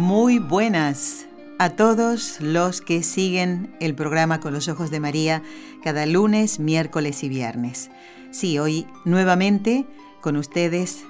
[0.00, 1.26] Muy buenas
[1.58, 5.42] a todos los que siguen el programa Con los Ojos de María
[5.82, 7.90] cada lunes, miércoles y viernes.
[8.30, 9.84] Sí, hoy nuevamente
[10.22, 11.04] con ustedes,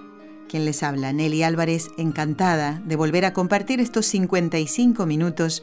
[0.48, 5.62] quien les habla, Nelly Álvarez, encantada de volver a compartir estos 55 minutos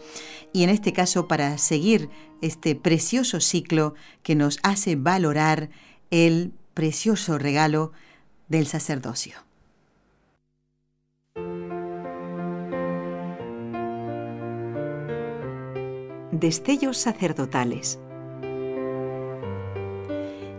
[0.54, 2.10] y en este caso para seguir
[2.42, 5.68] este precioso ciclo que nos hace valorar
[6.12, 7.92] el precioso regalo
[8.48, 9.47] del sacerdocio.
[16.32, 18.00] Destellos sacerdotales.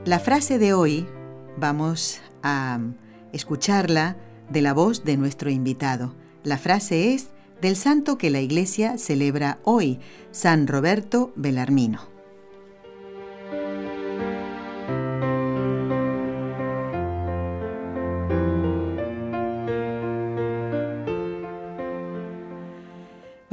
[0.07, 1.07] La frase de hoy
[1.59, 2.81] vamos a
[3.35, 4.17] escucharla
[4.49, 6.15] de la voz de nuestro invitado.
[6.43, 7.29] La frase es
[7.61, 12.18] del santo que la Iglesia celebra hoy, San Roberto Belarmino.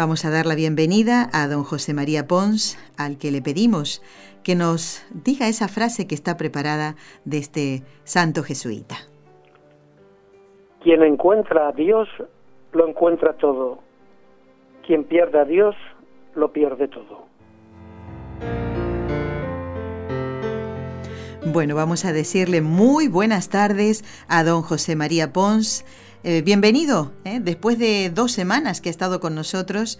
[0.05, 4.03] Vamos a dar la bienvenida a don José María Pons, al que le pedimos
[4.43, 8.97] que nos diga esa frase que está preparada de este santo jesuita.
[10.83, 12.07] Quien encuentra a Dios,
[12.71, 13.79] lo encuentra todo.
[14.85, 15.75] Quien pierde a Dios,
[16.35, 17.25] lo pierde todo.
[21.47, 25.83] Bueno, vamos a decirle muy buenas tardes a don José María Pons.
[26.27, 27.37] Eh, bienvenido, ¿eh?
[27.39, 29.99] después de dos semanas que ha estado con nosotros,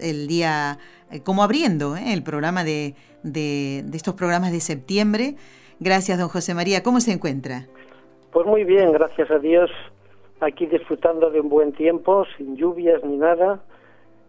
[0.00, 0.78] el día,
[1.10, 2.94] eh, como abriendo el programa de,
[3.24, 5.34] de, estos programas de septiembre.
[5.80, 6.84] Gracias, don José María.
[6.84, 7.66] ¿Cómo se encuentra?
[8.32, 9.68] Pues muy bien, gracias a Dios.
[10.38, 13.64] Aquí disfrutando de un buen tiempo, sin lluvias ni nada,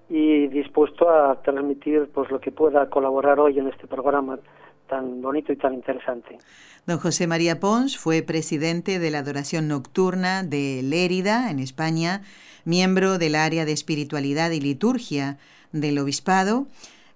[0.09, 4.39] y dispuesto a transmitir pues lo que pueda colaborar hoy en este programa
[4.87, 6.37] tan bonito y tan interesante.
[6.85, 12.21] Don José María Pons fue presidente de la Adoración Nocturna de Lérida, en España,
[12.63, 15.37] miembro del área de espiritualidad y liturgia
[15.71, 16.67] del Obispado,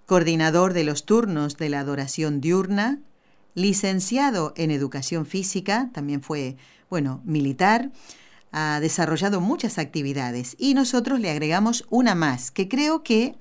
[0.06, 2.98] coordinador de los turnos de la Adoración Diurna,
[3.54, 6.56] licenciado en Educación Física, también fue,
[6.88, 7.90] bueno, militar,
[8.52, 13.36] ha desarrollado muchas actividades y nosotros le agregamos una más que creo que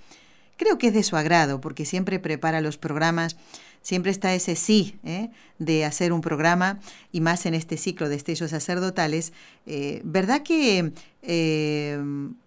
[0.57, 3.35] creo que es de su agrado porque siempre prepara los programas
[3.81, 5.29] siempre está ese sí ¿eh?
[5.57, 6.79] de hacer un programa
[7.11, 9.33] y más en este ciclo de estellos sacerdotales.
[9.65, 10.91] Eh, ¿Verdad que
[11.21, 11.97] eh,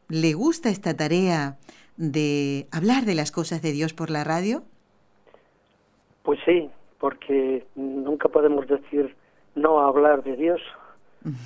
[0.09, 1.59] le gusta esta tarea
[1.97, 4.63] de hablar de las cosas de Dios por la radio?
[6.23, 9.15] Pues sí, porque nunca podemos decir
[9.55, 10.61] no a hablar de Dios.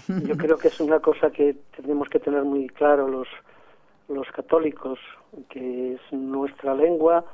[0.09, 3.29] Yo creo que es una cosa que tenemos que tener muy claro los,
[4.09, 4.99] los católicos,
[5.49, 7.25] que es nuestra lengua,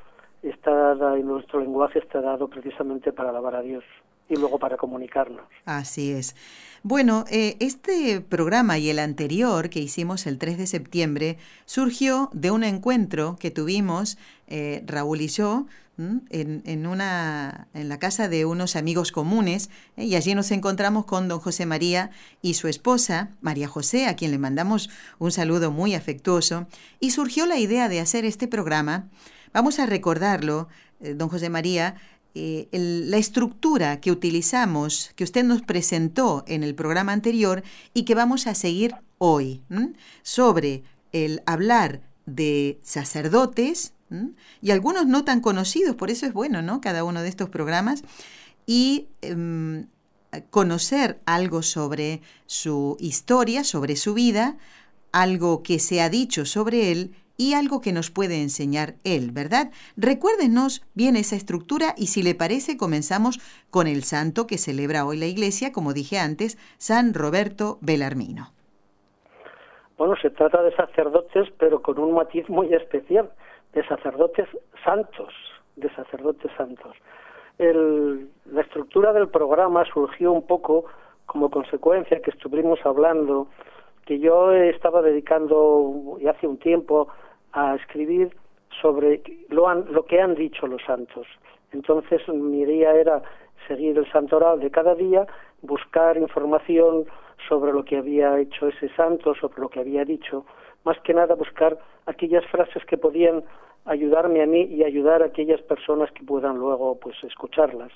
[0.42, 3.84] está dada y nuestro lenguaje está dado precisamente para alabar a Dios
[4.28, 5.42] y luego para comunicarnos.
[5.64, 6.34] Así es.
[6.82, 12.50] Bueno, eh, este programa y el anterior que hicimos el 3 de septiembre surgió de
[12.50, 15.66] un encuentro que tuvimos eh, Raúl y yo
[15.98, 21.04] en, en, una, en la casa de unos amigos comunes eh, y allí nos encontramos
[21.04, 22.10] con don José María
[22.40, 26.66] y su esposa, María José, a quien le mandamos un saludo muy afectuoso,
[26.98, 29.08] y surgió la idea de hacer este programa
[29.52, 30.68] Vamos a recordarlo,
[31.00, 31.96] eh, don José María,
[32.34, 38.14] eh, la estructura que utilizamos, que usted nos presentó en el programa anterior y que
[38.14, 39.62] vamos a seguir hoy,
[40.22, 40.82] sobre
[41.12, 43.92] el hablar de sacerdotes
[44.62, 46.80] y algunos no tan conocidos, por eso es bueno, ¿no?
[46.80, 48.02] Cada uno de estos programas.
[48.66, 49.86] Y em,
[50.50, 54.56] conocer algo sobre su historia, sobre su vida,
[55.12, 59.72] algo que se ha dicho sobre él y algo que nos puede enseñar él, ¿verdad?
[59.96, 65.18] Recuérdenos bien esa estructura y si le parece comenzamos con el santo que celebra hoy
[65.18, 68.52] la iglesia, como dije antes, San Roberto Belarmino.
[69.98, 73.28] Bueno, se trata de sacerdotes, pero con un matiz muy especial,
[73.72, 74.46] de sacerdotes
[74.84, 75.34] santos,
[75.74, 76.94] de sacerdotes santos.
[77.58, 80.84] la estructura del programa surgió un poco
[81.26, 83.48] como consecuencia que estuvimos hablando
[84.06, 87.08] que yo estaba dedicando y hace un tiempo
[87.52, 88.34] a escribir
[88.80, 91.26] sobre lo, lo que han dicho los santos.
[91.72, 93.22] Entonces mi idea era
[93.68, 95.26] seguir el santoral de cada día,
[95.62, 97.06] buscar información
[97.48, 100.44] sobre lo que había hecho ese santo, sobre lo que había dicho,
[100.84, 103.44] más que nada buscar aquellas frases que podían
[103.84, 107.90] ayudarme a mí y ayudar a aquellas personas que puedan luego pues escucharlas.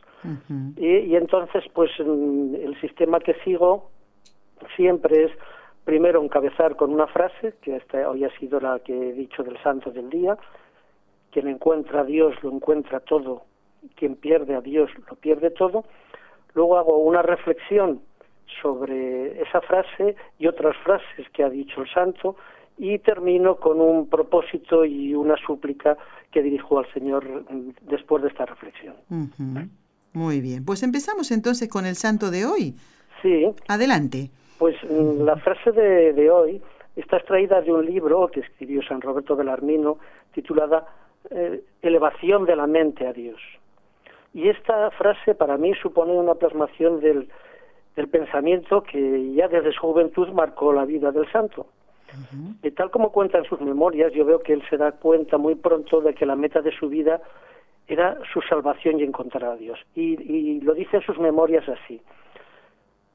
[0.77, 3.91] y, entonces pues el sistema que sigo
[4.77, 5.33] siempre es
[5.87, 9.57] primero encabezar con una frase, que esta hoy ha sido la que he dicho del
[9.63, 10.37] santo del día,
[11.31, 13.45] quien encuentra a Dios lo encuentra todo,
[13.95, 15.85] quien pierde a Dios lo pierde todo.
[16.55, 18.01] Luego hago una reflexión
[18.61, 22.35] sobre esa frase y otras frases que ha dicho el santo
[22.79, 25.97] y termino con un propósito y una súplica
[26.33, 27.45] que dirijo al Señor
[27.83, 28.97] después de esta reflexión.
[30.13, 32.75] Muy bien, pues empezamos entonces con el santo de hoy.
[33.23, 33.47] Sí.
[33.69, 34.31] Adelante.
[34.97, 36.63] La frase de, de hoy
[36.97, 39.99] está extraída de un libro que escribió San Roberto Belarmino
[40.33, 40.87] titulada
[41.31, 43.41] eh, Elevación de la mente a Dios.
[44.33, 47.29] Y esta frase para mí supone una plasmación del,
[47.95, 51.67] del pensamiento que ya desde su juventud marcó la vida del santo.
[52.63, 55.55] Y tal como cuenta en sus memorias, yo veo que él se da cuenta muy
[55.55, 57.21] pronto de que la meta de su vida
[57.89, 59.79] era su salvación y encontrar a Dios.
[59.95, 62.01] Y, y lo dice en sus memorias así.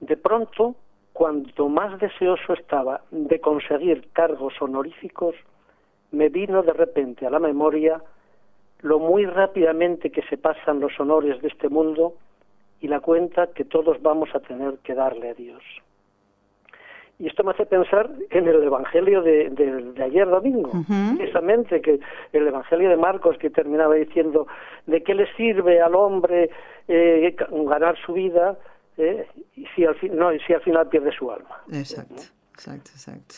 [0.01, 0.75] De pronto,
[1.13, 5.35] cuanto más deseoso estaba de conseguir cargos honoríficos,
[6.11, 8.01] me vino de repente a la memoria
[8.81, 12.13] lo muy rápidamente que se pasan los honores de este mundo
[12.79, 15.63] y la cuenta que todos vamos a tener que darle a Dios.
[17.19, 20.71] Y esto me hace pensar en el Evangelio de, ayer domingo,
[21.15, 21.99] precisamente, que
[22.33, 24.47] el Evangelio de Marcos que terminaba diciendo,
[24.87, 26.49] ¿de qué le sirve al hombre
[26.87, 28.57] eh, ganar su vida
[29.01, 31.63] eh, y si al, fin, no, si al final pierde su alma?
[31.71, 32.21] Exacto,
[32.53, 33.35] exacto, exacto.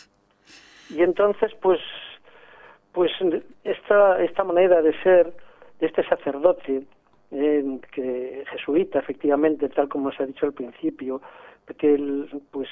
[0.89, 1.80] Y entonces, pues,
[2.92, 3.12] pues
[3.63, 5.33] esta, esta manera de ser
[5.80, 6.83] de este sacerdote,
[7.31, 11.21] eh, que jesuita, efectivamente, tal como se ha dicho al principio,
[11.77, 12.68] que él, pues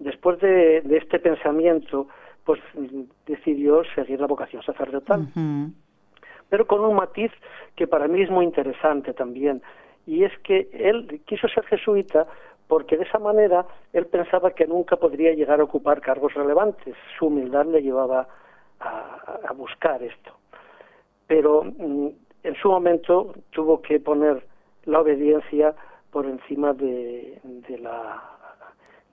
[0.00, 2.08] después de, este pensamiento,
[2.44, 2.60] pues
[3.26, 5.28] decidió seguir la vocación sacerdotal.
[6.50, 7.30] Pero con un matiz
[7.76, 9.62] que para mí es muy interesante también,
[10.06, 12.26] y es que él quiso ser jesuita
[12.68, 16.94] porque de esa manera él pensaba que nunca podría llegar a ocupar cargos relevantes.
[17.18, 18.26] Su humildad le llevaba
[18.80, 20.32] a, buscar esto.
[21.26, 22.08] Pero mm,
[22.42, 24.46] en su momento tuvo que poner
[24.84, 25.74] la obediencia
[26.10, 27.40] por encima de
[27.80, 28.34] la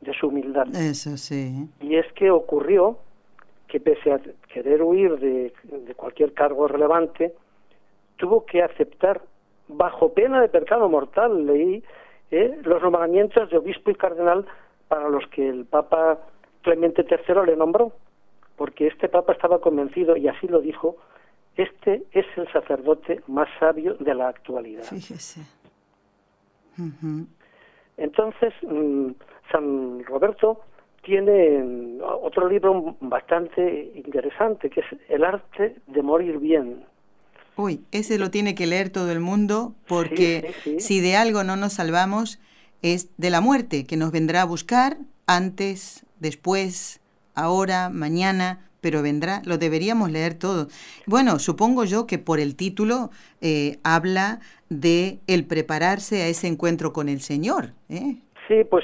[0.02, 0.68] de su humildad.
[0.76, 1.70] Eso sí.
[1.80, 2.98] Y es que ocurrió
[3.68, 4.20] que pese a
[4.52, 5.54] querer huir de,
[5.96, 7.34] cualquier cargo relevante,
[8.18, 9.22] tuvo que aceptar,
[9.72, 11.84] bajo pena de pecado mortal, leí,
[12.32, 14.46] eh, los nombramientos de obispo y cardenal
[14.88, 16.20] para los que el Papa
[16.62, 17.94] Clemente III le nombró,
[18.56, 20.98] porque este Papa estaba convencido, y así lo dijo,
[21.56, 24.84] este es el sacerdote más sabio de la actualidad.
[24.84, 25.42] Fíjese.
[27.98, 29.12] Entonces, mm,
[29.52, 30.62] San Roberto
[31.04, 36.86] tiene otro libro bastante interesante, que es El arte de morir bien.
[37.56, 41.74] Uy, ese lo tiene que leer todo el mundo porque si de algo no nos
[41.74, 42.40] salvamos
[42.82, 47.02] es de la muerte, que nos vendrá a buscar antes, después,
[47.36, 50.68] ahora, mañana, pero vendrá, lo deberíamos leer todo.
[51.06, 53.12] Bueno, supongo yo que por el título
[53.42, 54.40] eh, habla
[54.70, 57.74] de el prepararse a ese encuentro con el Señor.
[57.90, 58.18] ¿eh?
[58.48, 58.84] Sí, pues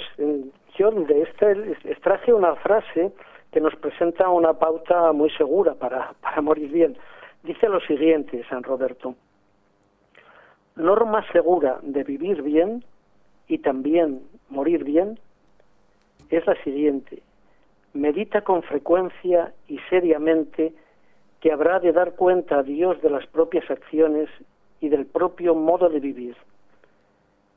[0.77, 3.11] yo de este extraje una frase
[3.51, 6.97] que nos presenta una pauta muy segura para, para morir bien.
[7.43, 9.15] Dice lo siguiente, San Roberto.
[10.75, 12.83] Norma segura de vivir bien
[13.47, 15.19] y también morir bien
[16.29, 17.21] es la siguiente.
[17.93, 20.73] Medita con frecuencia y seriamente
[21.39, 24.29] que habrá de dar cuenta a Dios de las propias acciones
[24.81, 26.35] y del propio modo de vivir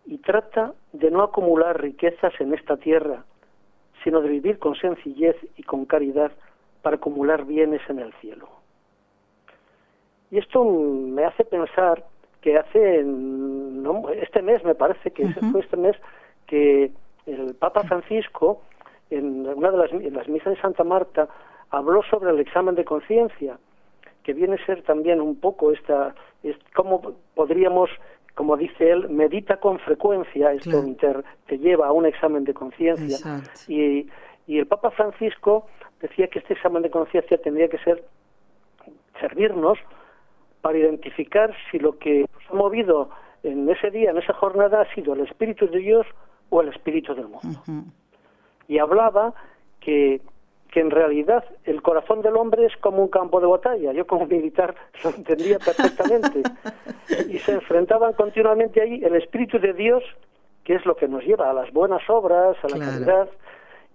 [0.06, 3.24] y trata de no acumular riquezas en esta tierra,
[4.02, 6.32] sino de vivir con sencillez y con caridad
[6.82, 8.48] para acumular bienes en el cielo.
[10.30, 12.04] Y esto me hace pensar
[12.40, 13.04] que hace,
[14.22, 15.96] este mes me parece que fue este mes
[16.46, 16.90] que
[17.26, 18.62] el Papa Francisco,
[19.10, 21.28] en una de las, en las misas de Santa Marta,
[21.70, 23.58] habló sobre el examen de conciencia,
[24.22, 27.90] que viene a ser también un poco esta, es, cómo podríamos
[28.34, 30.82] como dice él, medita con frecuencia, esto
[31.46, 33.18] te lleva a un examen de conciencia.
[33.68, 34.08] Y,
[34.46, 35.66] y el Papa Francisco
[36.00, 38.02] decía que este examen de conciencia tendría que ser
[39.20, 39.78] servirnos
[40.60, 43.10] para identificar si lo que nos ha movido
[43.42, 46.06] en ese día, en esa jornada, ha sido el Espíritu de Dios
[46.50, 47.62] o el Espíritu del mundo.
[48.68, 49.34] Y hablaba
[49.80, 50.20] que
[50.70, 53.92] que en realidad el corazón del hombre es como un campo de batalla.
[53.92, 56.42] Yo como militar lo entendía perfectamente.
[57.28, 60.04] Y se enfrentaban continuamente ahí el Espíritu de Dios,
[60.62, 63.28] que es lo que nos lleva a las buenas obras, a la caridad,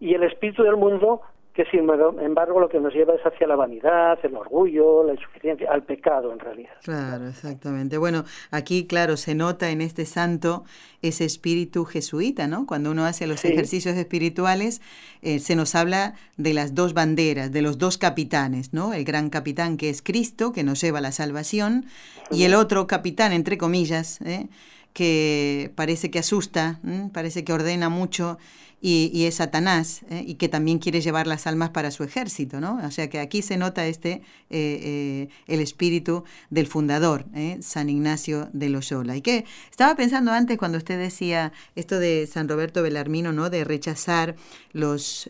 [0.02, 1.22] y el Espíritu del mundo,
[1.56, 5.72] que sin embargo lo que nos lleva es hacia la vanidad, el orgullo, la insuficiencia,
[5.72, 6.74] al pecado en realidad.
[6.84, 7.98] Claro, exactamente.
[7.98, 10.66] Bueno, aquí, claro, se nota en este santo
[11.02, 12.68] ese espíritu jesuita, ¿no?
[12.68, 14.82] Cuando uno hace los ejercicios espirituales,
[15.22, 18.94] eh, se nos habla de las dos banderas, de los dos capitanes, ¿no?
[18.94, 21.86] El gran capitán que es Cristo, que nos lleva a la salvación,
[22.32, 24.48] y el otro capitán, entre comillas, ¿eh?
[24.96, 26.80] Que parece que asusta,
[27.12, 28.38] parece que ordena mucho
[28.80, 30.24] y, es Satanás, ¿eh?
[30.26, 32.80] y que también quiere llevar las almas para su ejército, ¿no?
[32.86, 34.22] O sea que aquí se nota este, eh,
[34.52, 37.26] eh, el espíritu del fundador,
[37.60, 39.18] San Ignacio de Loyola.
[39.18, 43.50] Y que estaba pensando antes cuando usted decía esto de San Roberto Belarmino, ¿no?
[43.50, 44.38] De rechazar
[44.72, 45.30] los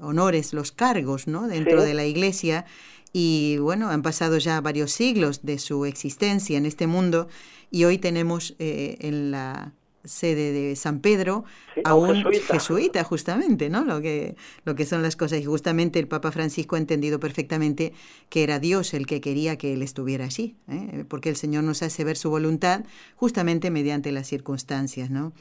[0.00, 1.48] honores, los cargos, ¿no?
[1.48, 2.66] Dentro de la iglesia.
[3.14, 7.28] Y bueno, han pasado ya varios siglos de su existencia en este mundo
[7.74, 9.72] y hoy tenemos en la
[10.04, 11.44] sede de San Pedro
[11.82, 13.04] a un jesuita.
[13.04, 13.84] justamente, ¿no?
[13.84, 15.40] Lo que, lo que son las cosas.
[15.40, 17.92] Y justamente el Papa Francisco ha entendido perfectamente
[18.28, 21.04] que era Dios el que quería que él estuviera allí, ¿eh?
[21.08, 22.84] porque el Señor nos hace ver su voluntad
[23.16, 25.32] justamente mediante las circunstancias, ¿no?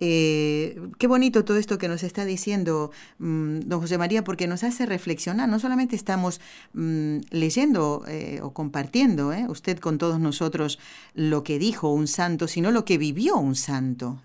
[0.00, 4.64] Eh, qué bonito todo esto que nos está diciendo mm, don José María, porque nos
[4.64, 5.48] hace reflexionar.
[5.48, 6.40] No solamente estamos
[6.72, 10.78] mm, leyendo eh, o compartiendo, eh, usted con todos nosotros,
[11.14, 14.20] lo que dijo un santo, sino lo que vivió un santo.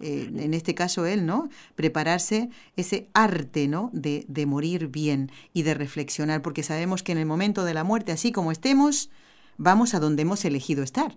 [0.00, 1.48] en este caso él, ¿no?
[1.76, 3.90] Prepararse ese arte, ¿no?
[3.92, 7.84] De, de, morir bien y de reflexionar, porque sabemos que en el momento de la
[7.84, 9.10] muerte, así como estemos,
[9.56, 11.16] vamos a donde hemos elegido estar.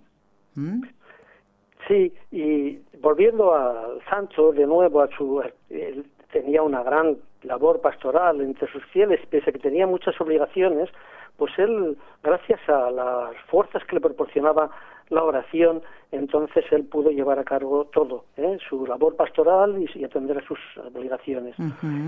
[1.88, 8.42] Sí, y volviendo a Sancho de nuevo a su él tenía una gran labor pastoral
[8.42, 10.90] entre sus fieles pese a que tenía muchas obligaciones
[11.38, 14.70] pues él gracias a las fuerzas que le proporcionaba
[15.10, 18.58] la oración entonces él pudo llevar a cargo todo ¿eh?
[18.68, 21.56] su labor pastoral y, atender a sus obligaciones.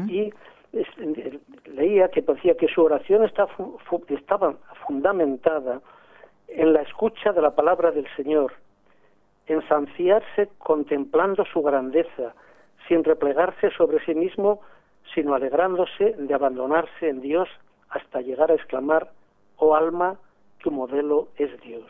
[0.07, 0.31] Y
[1.65, 4.55] leía que decía que su oración estaba
[4.85, 5.81] fundamentada
[6.47, 8.53] en la escucha de la palabra del Señor
[9.49, 12.33] ensanciarse contemplando su grandeza,
[12.87, 14.61] sin replegarse sobre sí mismo,
[15.13, 17.49] sino alegrándose de abandonarse en Dios
[17.89, 19.11] hasta llegar a exclamar,
[19.57, 20.17] oh alma,
[20.59, 21.89] tu modelo es Dios.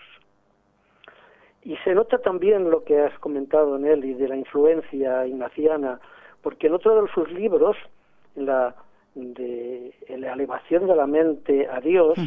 [1.63, 5.99] Y se nota también lo que has comentado en él y de la influencia ignaciana,
[6.41, 7.75] porque en otro de sus libros,
[8.35, 8.75] la,
[9.13, 12.17] de la elevación de la mente a Dios,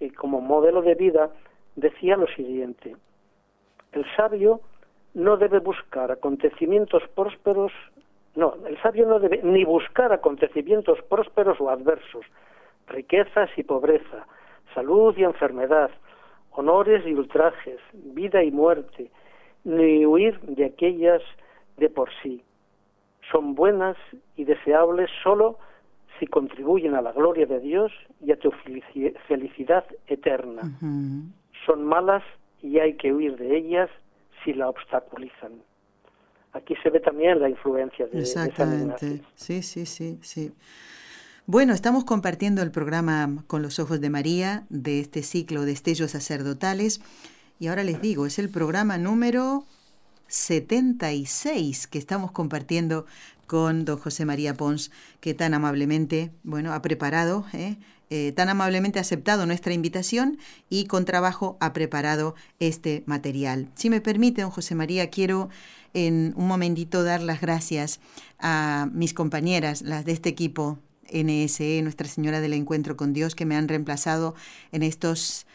[0.00, 1.30] y como modelo de vida,
[1.76, 2.96] decía lo siguiente,
[3.92, 4.60] el sabio
[5.14, 7.72] no debe buscar acontecimientos prósperos,
[8.34, 12.24] no, el sabio no debe ni buscar acontecimientos prósperos o adversos,
[12.86, 14.26] riquezas y pobreza,
[14.74, 15.90] salud y enfermedad,
[16.52, 19.10] honores y ultrajes, vida y muerte,
[19.64, 21.22] ni huir de aquellas
[21.76, 22.42] de por sí.
[23.30, 23.96] Son buenas
[24.36, 25.58] y deseables sólo
[26.18, 28.50] si contribuyen a la gloria de Dios y a tu
[29.28, 30.62] felicidad eterna.
[31.66, 32.22] Son malas
[32.62, 33.90] y hay que huir de ellas
[34.44, 35.52] si la obstaculizan.
[36.52, 39.22] Aquí se ve también la influencia de, Exactamente.
[39.34, 40.52] sí, sí, sí, sí.
[41.46, 46.12] Bueno, estamos compartiendo el programa Con los Ojos de María de este ciclo de estellos
[46.12, 47.00] sacerdotales
[47.58, 49.64] y ahora les digo, es el programa número
[50.28, 53.06] 76 que estamos compartiendo
[53.46, 54.90] con don José María Pons,
[55.20, 57.76] que tan amablemente, bueno, ha preparado ¿eh?
[58.14, 60.36] Eh, tan amablemente aceptado nuestra invitación
[60.68, 63.70] y con trabajo ha preparado este material.
[63.74, 65.48] Si me permite, don José María, quiero
[65.94, 68.00] en un momentito dar las gracias
[68.38, 70.78] a mis compañeras, las de este equipo
[71.10, 74.34] NSE, Nuestra Señora del Encuentro con Dios, que me han reemplazado
[74.72, 75.46] en estos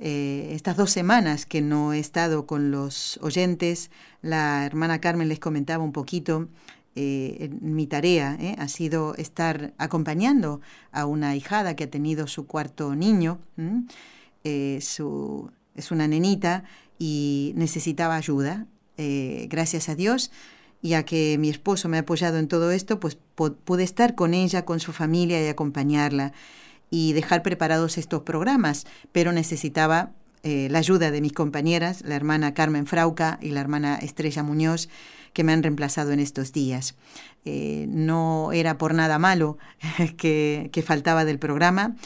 [0.00, 3.92] eh, estas dos semanas que no he estado con los oyentes.
[4.22, 6.48] La hermana Carmen les comentaba un poquito
[6.94, 8.54] eh, mi tarea ¿eh?
[8.58, 13.38] ha sido estar acompañando a una hijada que ha tenido su cuarto niño,
[14.44, 16.64] eh, es una nenita
[16.98, 18.66] y necesitaba ayuda.
[18.96, 20.30] gracias a Dios,
[20.82, 24.66] ya que mi esposo me ha apoyado en todo esto, pues pude estar con ella,
[24.66, 26.32] con su familia y acompañarla
[26.90, 32.86] y dejar preparados estos programas, pero necesitaba la ayuda de mis compañeras, la hermana Carmen
[32.86, 34.88] Frauca y la hermana Estrella Muñoz,
[35.32, 36.94] que me han reemplazado en estos días.
[37.44, 39.58] Eh, no era por nada malo
[40.16, 41.96] que, faltaba del programa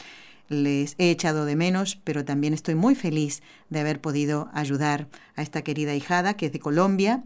[0.49, 5.41] les he echado de menos, pero también estoy muy feliz de haber podido ayudar a
[5.41, 7.25] esta querida hijada que es de Colombia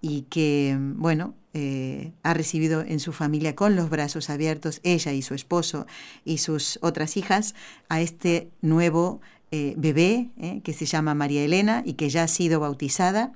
[0.00, 5.20] y que, bueno, eh, ha recibido en su familia con los brazos abiertos, ella y
[5.20, 5.86] su esposo
[6.24, 7.54] y sus otras hijas,
[7.90, 10.30] a este nuevo eh, bebé
[10.64, 13.34] que se llama María Elena y que ya ha sido bautizada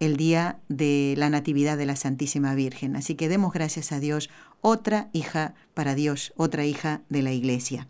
[0.00, 2.96] el día de la Natividad de la Santísima Virgen.
[2.96, 7.88] Así que demos gracias a Dios otra hija para Dios, otra hija de la Iglesia.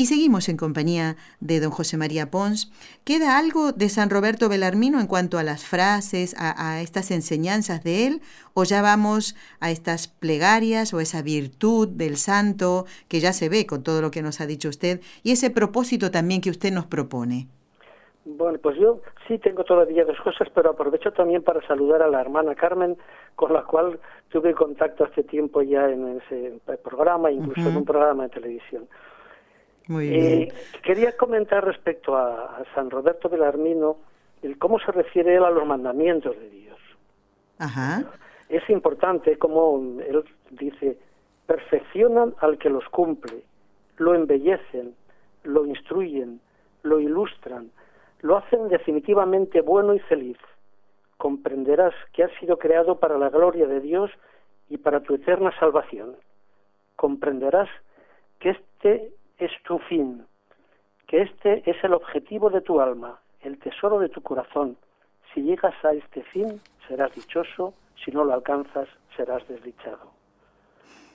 [0.00, 2.70] Y seguimos en compañía de don José María Pons.
[3.04, 8.06] ¿Queda algo de San Roberto Belarmino en cuanto a las frases, a, estas enseñanzas de
[8.06, 8.22] él?
[8.54, 13.66] ¿O ya vamos a estas plegarias o esa virtud del santo que ya se ve
[13.66, 16.86] con todo lo que nos ha dicho usted y ese propósito también que usted nos
[16.86, 17.48] propone?
[18.24, 22.20] Bueno, pues yo sí tengo todavía dos cosas, pero aprovecho también para saludar a la
[22.20, 22.96] hermana Carmen,
[23.34, 23.98] con la cual
[24.28, 28.86] tuve contacto hace tiempo ya en ese programa, incluso en un programa de televisión.
[29.98, 33.96] Eh, quería comentar respecto a, San Roberto Belarmino
[34.42, 36.78] el cómo se refiere él a los mandamientos de Dios.
[38.48, 40.98] Es importante como él dice,
[41.46, 43.42] perfeccionan al que los cumple,
[43.96, 44.94] lo embellecen,
[45.44, 46.40] lo instruyen,
[46.82, 47.70] lo ilustran,
[48.22, 50.38] lo hacen definitivamente bueno y feliz.
[51.16, 54.10] Comprenderás que has sido creado para la gloria de Dios
[54.68, 56.16] y para tu eterna salvación.
[56.96, 57.68] Comprenderás
[58.38, 60.26] que este es tu fin,
[61.06, 64.76] que este es el objetivo de tu alma, el tesoro de tu corazón.
[65.32, 67.74] Si llegas a este fin, serás dichoso,
[68.04, 70.12] si no lo alcanzas, serás desdichado.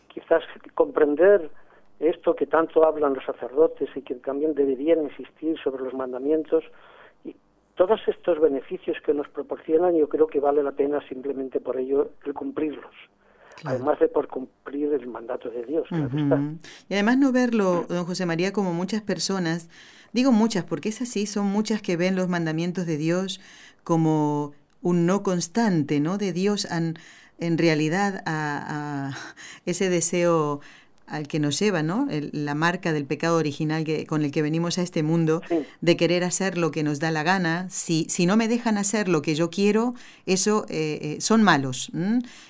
[0.07, 0.43] Quizás
[0.74, 1.50] comprender
[2.00, 6.63] esto que tanto hablan los sacerdotes y que también deberían insistir sobre los mandamientos
[7.75, 12.12] todos estos beneficios que nos proporcionan, yo creo que vale la pena simplemente por ello
[12.25, 12.94] el cumplirlos
[13.63, 15.88] además de por cumplir el mandato de Dios.
[16.89, 19.70] Y además no verlo, don José María, como muchas personas,
[20.13, 23.39] digo muchas porque es así, son muchas que ven los mandamientos de Dios
[23.84, 26.17] como un no constante, ¿no?
[26.17, 26.96] De Dios en,
[27.39, 29.17] en realidad a, a
[29.65, 30.62] ese deseo
[31.07, 32.07] al que nos lleva, ¿no?
[32.09, 35.41] la marca del pecado original que, con el que venimos a este mundo,
[35.81, 37.67] de querer hacer lo que nos da la gana.
[37.69, 39.93] Si, si no me dejan hacer lo que yo quiero,
[40.25, 41.91] eso eh, eh, son malos.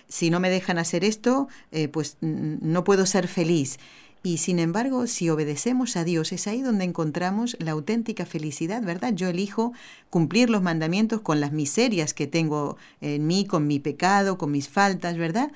[0.07, 3.77] Si no me dejan hacer esto, eh, pues no puedo ser feliz.
[4.25, 9.13] Y sin embargo, si obedecemos a Dios, es ahí donde encontramos la auténtica felicidad, ¿verdad?
[9.13, 9.71] Yo elijo
[10.09, 14.67] cumplir los mandamientos con las miserias que tengo en mí, con mi pecado, con mis
[14.67, 15.51] faltas, ¿verdad?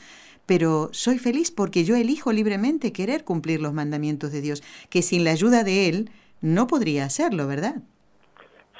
[0.49, 5.23] Pero soy feliz porque yo elijo libremente querer cumplir los mandamientos de Dios, que sin
[5.23, 6.09] la ayuda de Él
[6.41, 7.75] no podría hacerlo, ¿verdad?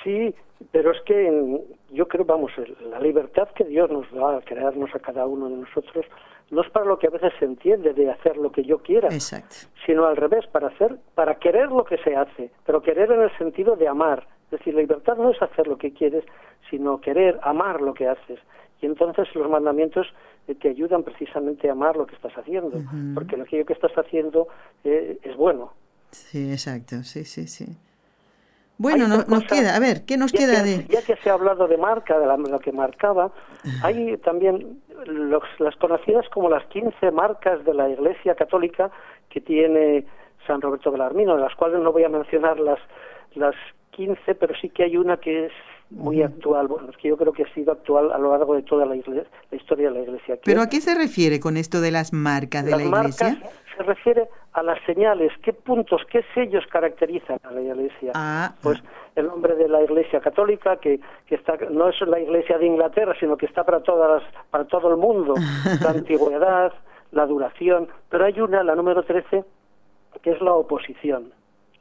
[0.04, 0.34] Sí,
[0.72, 2.52] pero es que yo creo, vamos,
[2.90, 6.08] la libertad que Dios nos da al crearnos a cada uno de nosotros
[6.50, 9.10] no es para lo que a veces se entiende de hacer lo que yo quiera,
[9.86, 13.38] sino al revés, para hacer, para querer lo que se hace, pero querer en el
[13.38, 14.26] sentido de amar.
[14.46, 16.24] Es decir, la libertad no es hacer lo que quieres,
[16.72, 18.40] sino querer amar lo que haces.
[18.82, 20.08] Y entonces los mandamientos
[20.56, 22.82] te ayudan precisamente a amar lo que estás haciendo,
[23.14, 24.48] porque lo que estás haciendo
[24.84, 25.74] eh, es bueno.
[26.12, 27.66] Sí, exacto, sí, sí, sí.
[28.80, 30.86] Bueno, nos queda, a ver, ¿qué nos queda de...?
[30.88, 33.30] Ya que se ha hablado de marca, de, lo que marcaba,
[33.84, 34.82] hay también
[35.60, 38.90] las conocidas como las 15 marcas de la Iglesia Católica
[39.30, 40.06] que tiene
[40.48, 42.80] San Roberto Belarmino, de las cuales no voy a mencionar las,
[43.36, 43.54] las
[43.92, 45.54] 15, pero sí que hay una que es
[45.92, 48.62] muy actual, bueno, es que yo creo que ha sido actual a lo largo de
[48.62, 49.26] toda la, historia
[49.90, 50.38] de la Iglesia.
[50.44, 53.30] ¿Pero a qué se refiere con esto de las marcas de la Iglesia?
[53.30, 58.12] Marcas se refiere a las señales, qué puntos, qué sellos caracterizan a la Iglesia.
[58.14, 58.84] Ah, pues
[59.16, 63.16] el nombre de la Iglesia Católica, que, que está, no es la Iglesia de Inglaterra,
[63.20, 64.22] sino que está para, todas
[64.52, 65.34] para todo el mundo,
[65.82, 66.74] la antigüedad,
[67.12, 69.44] la duración, pero hay una, la número 13,
[70.22, 71.32] que es la oposición,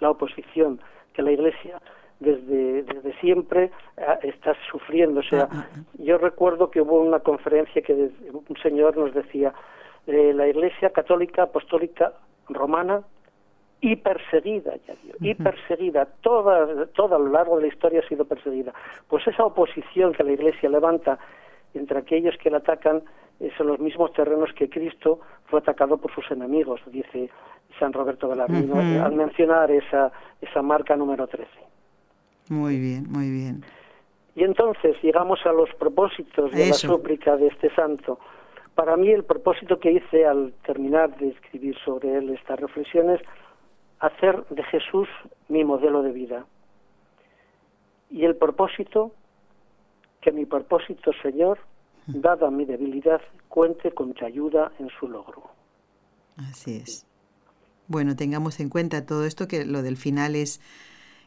[0.00, 0.80] la oposición,
[1.12, 1.80] que la Iglesia
[2.20, 5.20] desde, desde siempre ah, está sufriendo.
[5.20, 9.52] O sea, ah, ah, yo recuerdo que hubo una conferencia que un señor nos decía,
[10.06, 12.12] eh, la Iglesia Católica Apostólica
[12.48, 13.02] Romana
[13.80, 18.24] y perseguida, ya y perseguida, toda, toda a lo largo de la historia ha sido
[18.24, 18.72] perseguida.
[19.06, 21.18] Pues esa oposición que la Iglesia levanta
[21.74, 23.02] entre aquellos que la atacan
[23.38, 27.30] eh, son los mismos terrenos que Cristo fue atacado por sus enemigos, dice
[27.78, 31.46] San Roberto Belarmino, al mencionar esa, esa marca número 13.
[32.48, 33.64] Muy bien, muy bien.
[34.34, 38.18] Y entonces llegamos a los propósitos de la súplica de este santo.
[38.74, 43.20] Para mí el propósito que hice al terminar de escribir sobre él estas reflexiones,
[43.98, 45.08] hacer de Jesús
[45.48, 46.46] mi modelo de vida.
[48.10, 49.12] Y el propósito,
[50.20, 51.58] que mi propósito, Señor,
[52.06, 55.42] dada mi debilidad, cuente con tu ayuda en su logro.
[56.36, 57.06] Así es.
[57.88, 60.60] Bueno, tengamos en cuenta todo esto, que lo del final es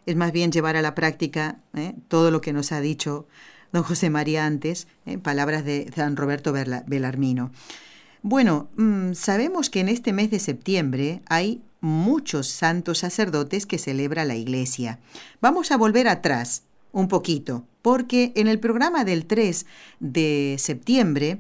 [0.06, 1.94] es más bien llevar a la práctica ¿eh?
[2.08, 3.28] todo lo que nos ha dicho
[3.72, 5.18] don José María antes, ¿eh?
[5.18, 7.52] palabras de San Roberto Belarmino.
[8.22, 14.26] Bueno, mm, sabemos que en este mes de septiembre hay muchos santos sacerdotes que celebra
[14.26, 15.00] la Iglesia.
[15.42, 19.66] Vamos a volver atrás un poquito, porque en el programa del 3
[20.00, 21.40] de septiembre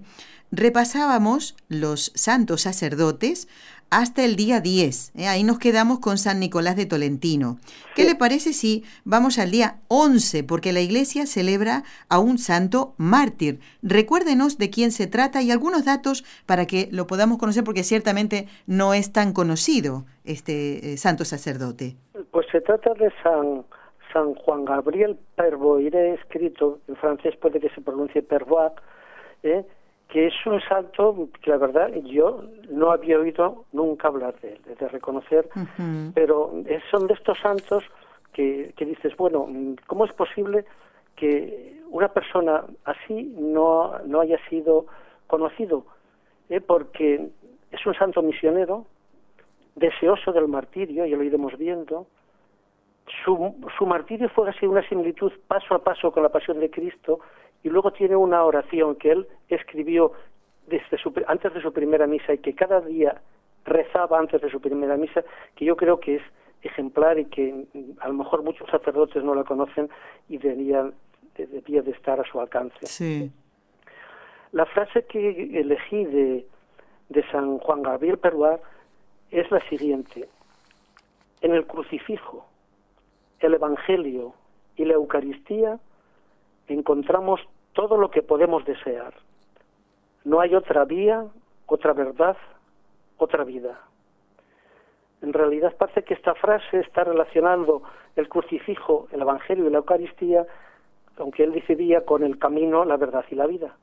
[0.51, 3.47] repasábamos los santos sacerdotes
[3.91, 5.13] hasta el día 10.
[5.17, 5.27] ¿eh?
[5.27, 7.57] Ahí nos quedamos con San Nicolás de Tolentino.
[7.95, 10.43] ¿Qué le parece si vamos al día 11?
[10.45, 13.59] Porque la iglesia celebra a un santo mártir.
[13.83, 18.47] Recuérdenos de quién se trata y algunos datos para que lo podamos conocer, porque ciertamente
[18.65, 21.97] no es tan conocido este eh, santo sacerdote.
[22.31, 23.65] Pues se trata de San,
[24.13, 28.71] San Juan Gabriel Perboire, escrito en francés, puede que se pronuncie Perbois,
[29.43, 29.65] ¿eh?
[30.11, 34.61] Que es un santo que la verdad yo no había oído nunca hablar de él,
[34.77, 35.47] de reconocer,
[36.13, 36.51] pero
[36.91, 37.85] son de estos santos
[38.33, 39.47] que, que, dices, bueno,
[39.87, 40.65] ¿cómo es posible
[41.15, 44.85] que una persona así no, no haya sido
[45.27, 45.85] conocido?
[46.49, 46.59] ¿Eh?
[46.59, 47.29] Porque
[47.71, 48.85] es un santo misionero,
[49.75, 52.05] deseoso del martirio, ya lo iremos viendo,
[53.23, 57.21] su, su martirio fue así una similitud paso a paso con la pasión de Cristo
[57.63, 60.13] y luego tiene una oración que él escribió
[60.67, 63.21] desde su, antes de su primera misa y que cada día
[63.65, 65.23] rezaba antes de su primera misa,
[65.55, 66.21] que yo creo que es
[66.63, 67.65] ejemplar y que
[67.99, 69.89] a lo mejor muchos sacerdotes no la conocen
[70.29, 70.93] y deberían,
[71.35, 72.85] debía de estar a su alcance.
[72.85, 73.31] Sí.
[74.51, 76.45] La frase que elegí de,
[77.09, 78.61] de San Juan Gabriel Peruar
[79.31, 80.27] es la siguiente.
[81.41, 82.45] En el crucifijo,
[83.39, 84.33] el Evangelio
[84.75, 85.79] y la Eucaristía
[86.73, 87.41] encontramos
[87.73, 89.13] todo lo que podemos desear.
[90.23, 91.25] No hay otra vía,
[91.65, 92.37] otra verdad,
[93.17, 93.79] otra vida.
[95.21, 97.83] En realidad parece que esta frase está relacionando
[98.15, 100.45] el crucifijo, el Evangelio y la Eucaristía,
[101.17, 103.75] aunque él decidía con el camino, la verdad y la vida.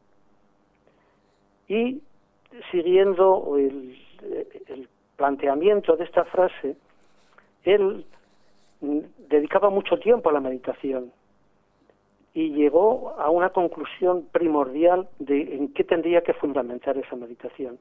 [1.68, 2.03] Y
[2.70, 4.01] siguiendo el,
[4.68, 6.77] el planteamiento de esta frase,
[7.64, 8.05] él
[8.81, 11.12] dedicaba mucho tiempo a la meditación
[12.34, 17.78] y llegó a una conclusión primordial de en qué tendría que fundamentar esa meditación.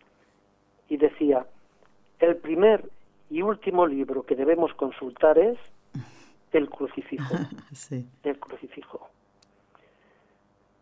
[0.89, 1.45] Y decía,
[2.19, 2.89] el primer
[3.29, 5.57] y último libro que debemos consultar es
[6.53, 7.35] el crucifijo.
[8.23, 9.09] El crucifijo.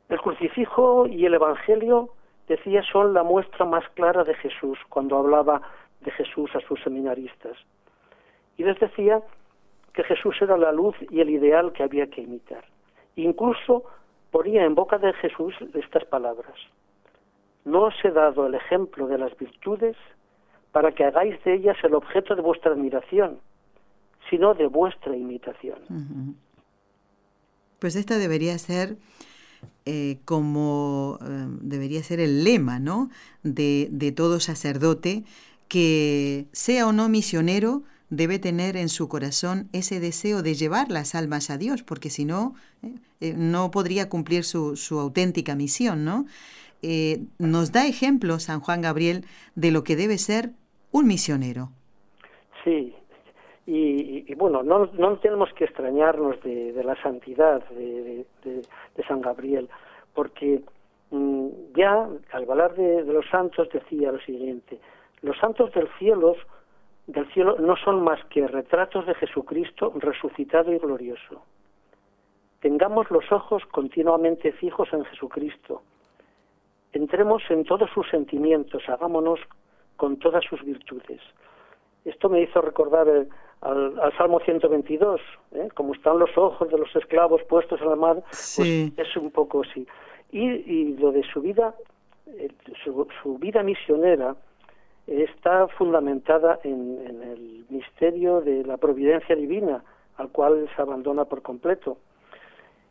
[0.08, 2.12] El crucifijo y el Evangelio,
[2.47, 5.62] decía, son la muestra más clara de Jesús cuando hablaba
[6.01, 7.58] de Jesús a sus seminaristas.
[8.58, 9.21] Y les decía
[9.93, 12.63] que Jesús era la luz y el ideal que había que imitar.
[13.15, 13.84] Incluso
[14.32, 16.56] ponía en boca de Jesús estas palabras.
[17.63, 19.95] No os he dado el ejemplo de las virtudes
[20.71, 23.39] para que hagáis de ellas el objeto de vuestra admiración,
[24.30, 26.36] sino de vuestra imitación.
[27.80, 28.97] Pues esta debería ser
[29.86, 33.10] eh, como eh, debería ser el lema, ¿no?
[33.43, 35.23] De, de todo sacerdote
[35.67, 41.15] que sea o no misionero, debe tener en su corazón ese deseo de llevar las
[41.15, 46.06] almas a Dios, porque si no, eh, eh, no podría cumplir su, su, auténtica misión,
[46.06, 46.26] ¿no?
[46.82, 50.52] Eh, nos da ejemplo San Juan Gabriel de lo que debe ser
[50.91, 51.70] un misionero.
[52.63, 52.94] Sí,
[53.68, 59.68] y, bueno, no, no, tenemos que extrañarnos de, la santidad de, de, San Gabriel,
[60.13, 60.62] porque
[61.10, 64.80] mm, ya al hablar de, los santos decía lo siguiente,
[65.22, 66.36] los santos del cielo
[67.08, 71.44] del cielo no son más que retratos de Jesucristo resucitado y glorioso.
[72.62, 75.84] Tengamos los ojos continuamente fijos en Jesucristo.
[76.94, 79.39] Entremos en todos sus sentimientos, hagámonos
[79.98, 81.22] con todas sus virtudes.
[82.06, 83.28] Esto me hizo recordar eh,
[83.62, 85.22] al, Salmo 122,
[85.54, 85.70] ¿eh?
[85.74, 88.60] como están los ojos de los esclavos puestos en la mar, pues
[88.98, 89.86] es un poco así.
[90.32, 91.76] Y, lo de su vida,
[92.28, 92.50] eh,
[92.84, 94.36] su vida misionera,
[95.08, 99.84] está fundamentada en, el misterio de la providencia divina,
[100.18, 101.98] al cual se abandona por completo.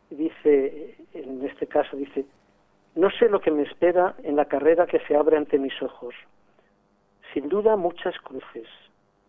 [0.09, 2.25] Dice, en este caso, dice,
[2.95, 6.15] no sé lo que me espera en la carrera que se abre ante mis ojos.
[7.33, 8.67] Sin duda muchas cruces,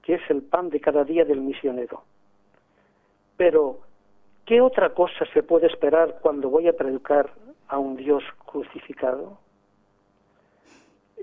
[0.02, 2.02] que es el pan de cada día del misionero.
[3.36, 3.80] Pero,
[4.44, 7.30] ¿qué otra cosa se puede esperar cuando voy a predicar
[7.68, 9.38] a un Dios crucificado?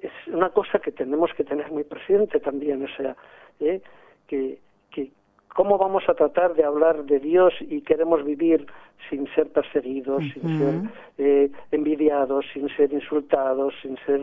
[0.04, 3.16] Es una cosa que tenemos que tener muy presente también, o sea,
[3.62, 3.82] ¿eh?
[4.28, 4.60] que,
[4.92, 5.12] que
[5.48, 8.68] cómo vamos a tratar de hablar de Dios y queremos vivir
[9.10, 10.82] sin ser perseguidos, sin ser
[11.18, 14.22] eh, envidiados, sin ser insultados, sin ser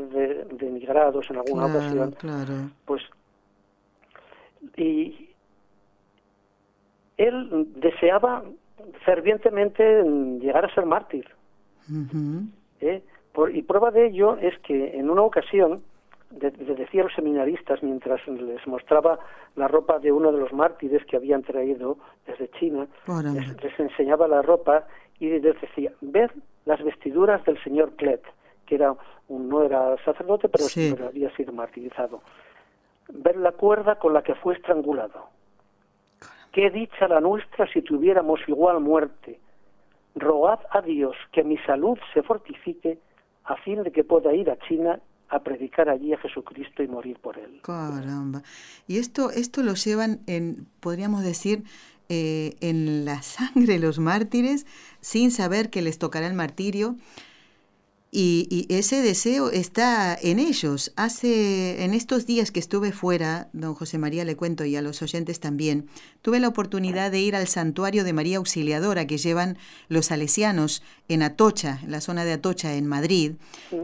[0.50, 2.14] denigrados en alguna ocasión.
[2.84, 3.02] Pues,
[4.76, 5.30] y
[7.16, 8.44] él deseaba
[9.04, 10.02] fervientemente
[10.40, 11.26] llegar a ser mártir.
[12.80, 13.02] ¿eh?
[13.52, 15.82] Y prueba de ello es que en una ocasión,
[16.30, 19.18] le decía a los seminaristas, mientras les mostraba
[19.56, 24.42] la ropa de uno de los mártires que habían traído desde China, les, enseñaba la
[24.42, 24.86] ropa
[25.18, 26.32] y les decía, ver
[26.64, 28.22] las vestiduras del señor Klet,
[28.66, 28.94] que era
[29.28, 32.22] un, no era sacerdote, pero, pero había sido martirizado.
[33.08, 35.28] Ver la cuerda con la que fue estrangulado.
[36.52, 39.38] Qué dicha la nuestra si tuviéramos igual muerte.
[40.16, 42.98] Rogad a Dios que mi salud se fortifique
[43.44, 47.18] a fin de que pueda ir a China a predicar allí a Jesucristo y morir
[47.20, 47.60] por él.
[47.62, 48.42] Caramba.
[48.88, 51.62] Y esto, esto lo llevan en, podríamos decir,
[52.08, 54.66] eh, en la sangre los mártires,
[55.00, 56.96] sin saber que les tocará el martirio.
[58.12, 60.92] Y, ese deseo está en ellos.
[60.96, 65.00] Hace, en estos días que estuve fuera, don José María le cuento y a los
[65.02, 65.86] oyentes también,
[66.20, 71.22] tuve la oportunidad de ir al santuario de María Auxiliadora que llevan los salesianos en
[71.22, 73.34] Atocha, en la zona de Atocha, en Madrid,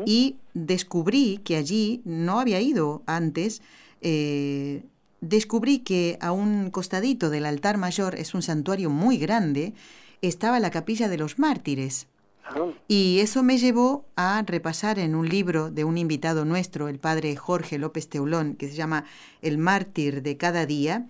[0.05, 3.63] y descubrí que allí no había ido antes.
[4.01, 4.83] Eh,
[5.21, 9.73] descubrí que a un costadito del altar mayor, es un santuario muy grande,
[10.21, 12.09] estaba la capilla de los mártires.
[12.89, 17.37] Y eso me llevó a repasar en un libro de un invitado nuestro, el padre
[17.37, 19.05] Jorge López Teulón, que se llama
[19.43, 21.07] El mártir de cada día,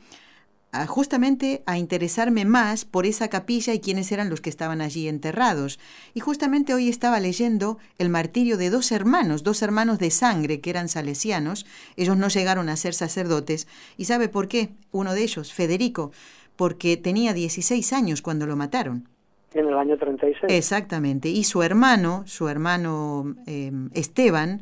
[0.87, 5.79] justamente a interesarme más por esa capilla y quiénes eran los que estaban allí enterrados.
[6.13, 10.71] Y justamente hoy estaba leyendo el martirio de dos hermanos, dos hermanos de sangre que
[10.71, 11.65] eran salesianos.
[11.97, 13.67] Ellos no llegaron a ser sacerdotes.
[13.97, 14.71] ¿Y sabe por qué?
[14.93, 16.13] Uno de ellos, Federico,
[16.57, 19.09] porque tenía 16 años cuando lo mataron.
[19.57, 20.53] En el año 36.
[20.55, 21.29] Exactamente.
[21.29, 24.61] Y su hermano, su hermano em, Esteban,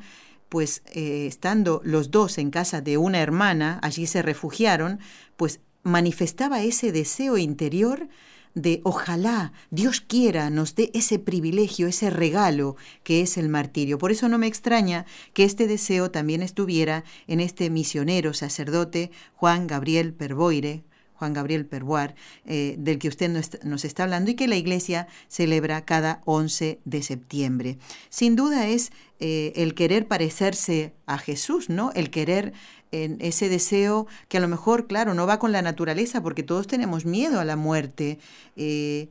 [0.48, 5.00] pues eh, estando los dos en casa de una hermana, allí se refugiaron,
[5.36, 8.08] pues manifestaba ese deseo interior
[8.54, 13.98] de ojalá Dios quiera nos dé ese privilegio, ese regalo que es el martirio.
[13.98, 19.66] Por eso no me extraña que este deseo también estuviera en este misionero sacerdote Juan
[19.66, 22.14] Gabriel Perboire, Juan Gabriel Perboire,
[22.46, 23.30] eh, del que usted
[23.64, 27.76] nos está hablando y que la Iglesia celebra cada 11 de septiembre.
[28.08, 31.90] Sin duda es eh, el querer parecerse a Jesús, ¿no?
[31.94, 32.52] El querer
[32.90, 36.66] en ese deseo que a lo mejor, claro, no va con la naturaleza porque todos
[36.66, 38.18] tenemos miedo a la muerte,
[38.56, 39.08] eh,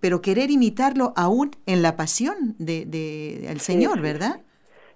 [0.00, 4.40] pero querer imitarlo aún en la pasión de, de al Señor, ¿verdad?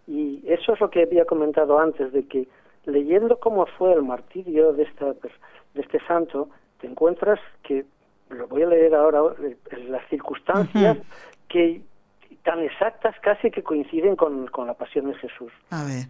[0.06, 2.48] Y eso es lo que había comentado antes, de que
[2.92, 6.48] leyendo cómo fue el martirio de, esta, de este santo,
[6.80, 7.84] te encuentras que,
[8.28, 9.56] lo voy a leer ahora, eh,
[9.88, 10.98] las circunstancias
[11.48, 11.82] que
[12.42, 15.52] tan exactas casi que coinciden con, con la pasión de Jesús.
[15.70, 16.06] A ver.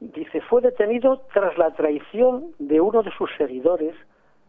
[0.00, 3.94] Dice, fue detenido tras la traición de uno de sus seguidores,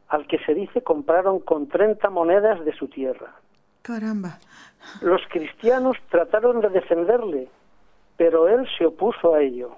[0.08, 3.34] al que se dice compraron con 30 monedas de su tierra.
[3.82, 4.40] Caramba.
[5.02, 7.48] Los cristianos trataron de defenderle,
[8.18, 9.76] pero él se opuso a ello.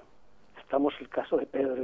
[1.00, 1.82] El caso de Pedro.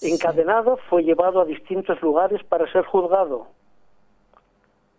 [0.00, 3.46] Encadenado, fue llevado a distintos lugares para ser juzgado.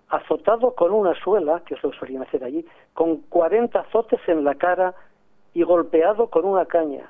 [0.10, 4.44] Azotado con una suela, que es lo que solían hacer allí, con 40 azotes en
[4.44, 4.94] la cara
[5.54, 7.10] y golpeado con una caña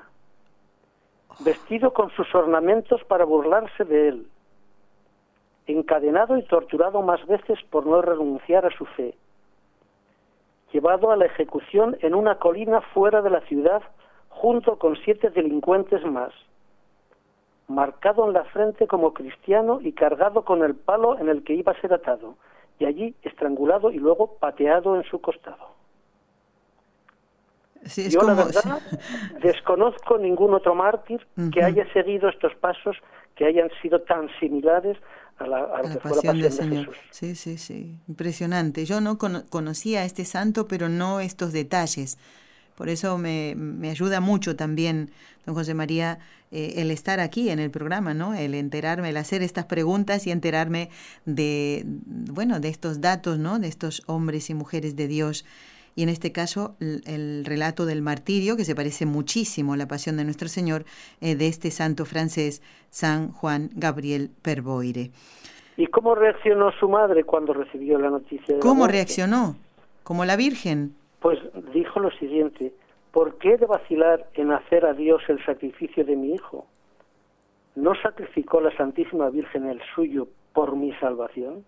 [1.40, 4.26] vestido con sus ornamentos para burlarse de él,
[5.66, 9.14] encadenado y torturado más veces por no renunciar a su fe,
[10.72, 13.82] llevado a la ejecución en una colina fuera de la ciudad
[14.34, 16.32] junto con siete delincuentes más,
[17.68, 21.72] marcado en la frente como cristiano y cargado con el palo en el que iba
[21.72, 22.36] a ser atado,
[22.78, 25.72] y allí estrangulado y luego pateado en su costado.
[28.10, 28.80] Yo la verdad
[29.42, 32.96] desconozco ningún otro mártir que haya seguido estos pasos
[33.36, 34.96] que hayan sido tan similares
[35.38, 36.90] a la, a la pasión, del Señor.
[37.10, 38.84] Sí, sí, sí, impresionante.
[38.84, 42.18] Yo no conocía a este santo, pero no estos detalles.
[42.76, 45.10] Por eso me, me ayuda mucho también,
[45.46, 46.18] don José María,
[46.50, 48.34] eh, el estar aquí en el programa, ¿no?
[48.34, 50.90] El enterarme, el hacer estas preguntas y enterarme
[51.24, 53.58] de, bueno, de estos datos, ¿no?
[53.58, 55.44] De estos hombres y mujeres de Dios
[55.96, 60.16] y en este caso el, relato del martirio, que se parece muchísimo a la pasión
[60.16, 60.84] de nuestro Señor,
[61.20, 65.10] eh, de este santo francés, San Juan Gabriel Perboire.
[65.76, 68.58] ¿Y cómo reaccionó su madre cuando recibió la noticia?
[68.60, 69.56] ¿Cómo reaccionó?
[70.02, 70.94] ¿Como la Virgen?
[71.24, 71.38] Pues
[71.72, 72.74] dijo lo siguiente,
[73.10, 76.66] ¿por qué de vacilar en hacer a Dios el sacrificio de mi hijo?
[77.76, 81.64] ¿No sacrificó la Santísima Virgen el suyo por mi salvación?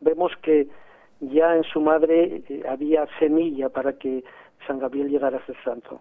[0.00, 0.66] Vemos que
[1.20, 4.24] ya en su madre eh, había semilla para que
[4.66, 6.00] San Gabriel llegara a ser santo.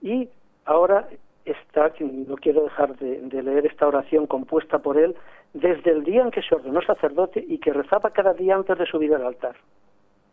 [0.00, 0.26] Y
[0.64, 1.06] ahora
[1.44, 5.14] está, no quiero dejar de, leer esta oración compuesta por él
[5.52, 8.86] desde el día en que se ordenó sacerdote y que rezaba cada día antes de
[8.86, 9.54] subir al altar.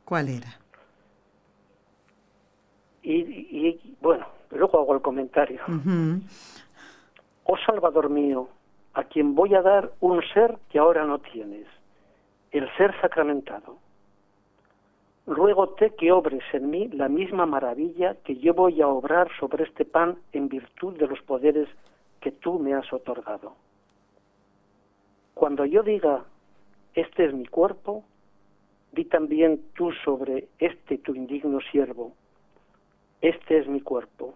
[0.09, 0.47] ¿Cuál era?
[3.03, 5.61] Y, bueno, luego hago el comentario.
[7.43, 8.49] Oh Salvador mío,
[8.95, 11.67] a quien voy a dar un ser que ahora no tienes
[12.49, 13.77] el ser sacramentado.
[15.27, 19.85] ruégote que obres en mí la misma maravilla que yo voy a obrar sobre este
[19.85, 21.69] pan en virtud de los poderes
[22.19, 23.53] que tú me has otorgado.
[25.35, 26.25] Cuando yo diga,
[26.95, 28.03] este es mi cuerpo,
[28.91, 32.13] di también tú sobre este tu indigno siervo,
[33.21, 34.33] este es mi cuerpo.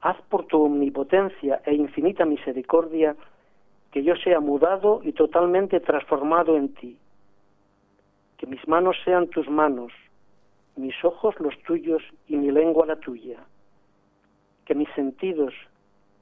[0.00, 3.14] Haz por tu omnipotencia e infinita misericordia
[3.92, 6.98] que yo sea mudado y totalmente transformado en ti
[8.42, 9.92] que mis manos sean tus manos,
[10.74, 13.38] mis ojos los tuyos y mi lengua la tuya,
[14.64, 15.54] que mis sentidos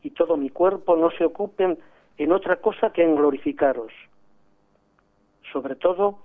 [0.03, 1.79] y todo mi cuerpo no se ocupen
[2.19, 3.91] en otra cosa que en glorificaros.
[5.51, 6.19] Sobre todo,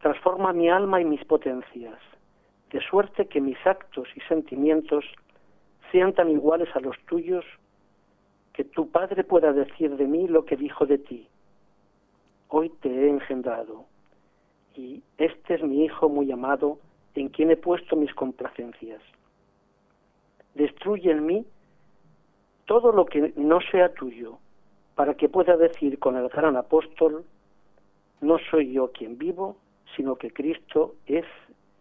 [0.00, 1.98] transforma mi alma y mis potencias,
[2.70, 5.04] de suerte que mis actos y sentimientos
[5.90, 7.44] sean tan iguales a los tuyos
[8.52, 11.28] que tu Padre pueda decir de mí lo que dijo de ti.
[12.48, 13.84] Hoy te he engendrado
[14.74, 16.78] y este es mi Hijo muy amado,
[17.14, 19.02] en quien he puesto mis complacencias.
[20.54, 21.46] Destruye en mí
[22.64, 24.38] todo lo que no sea tuyo,
[24.94, 27.24] para que pueda decir con el gran apóstol,
[28.20, 29.56] no soy yo quien vivo,
[29.96, 31.24] sino que Cristo es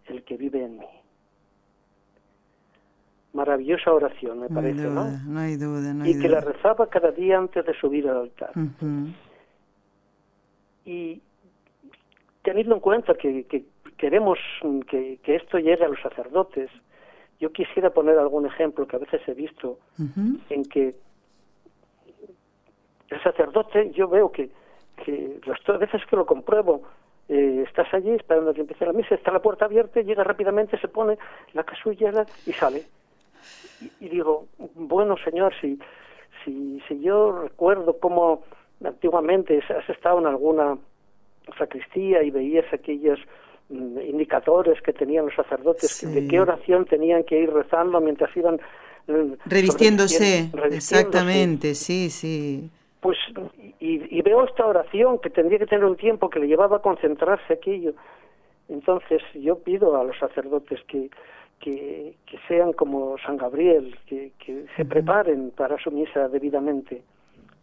[0.06, 0.88] el que vive en mí.
[3.34, 5.06] Maravillosa oración, me parece, ¿no?
[5.26, 8.18] No hay duda, no hay Y que la rezaba cada día antes de subir al
[8.18, 8.52] altar.
[10.86, 11.22] Y
[12.42, 13.46] teniendo en cuenta que,
[13.98, 14.40] queremos
[14.90, 16.72] que, esto llegue a los sacerdotes,
[17.40, 19.78] yo quisiera poner algún ejemplo que a veces he visto
[20.50, 20.96] en que
[23.10, 24.50] el sacerdote, yo veo que,
[25.04, 26.84] que las veces que lo compruebo,
[27.30, 30.88] eh, estás allí esperando que empiece la misa, está la puerta abierta, llega rápidamente, se
[30.88, 31.18] pone
[31.54, 32.84] la casulla y sale.
[34.00, 35.78] Y, digo, bueno, señor, si,
[36.44, 38.44] si, si yo recuerdo cómo
[38.84, 40.78] antiguamente has estado en alguna
[41.58, 43.20] sacristía y veías aquellos
[43.70, 48.60] mm, indicadores que tenían los sacerdotes de qué oración tenían que ir rezando mientras iban
[49.08, 52.70] mm, revistiéndose, exactamente, sí, sí.
[53.00, 53.18] Pues
[53.80, 57.54] y, veo esta oración que tendría que tener un tiempo que le llevaba a concentrarse
[57.54, 57.94] aquello.
[58.70, 61.10] Entonces yo pido a los sacerdotes que,
[61.60, 62.16] que,
[62.48, 67.04] sean como San Gabriel, que, que se preparen para su misa debidamente,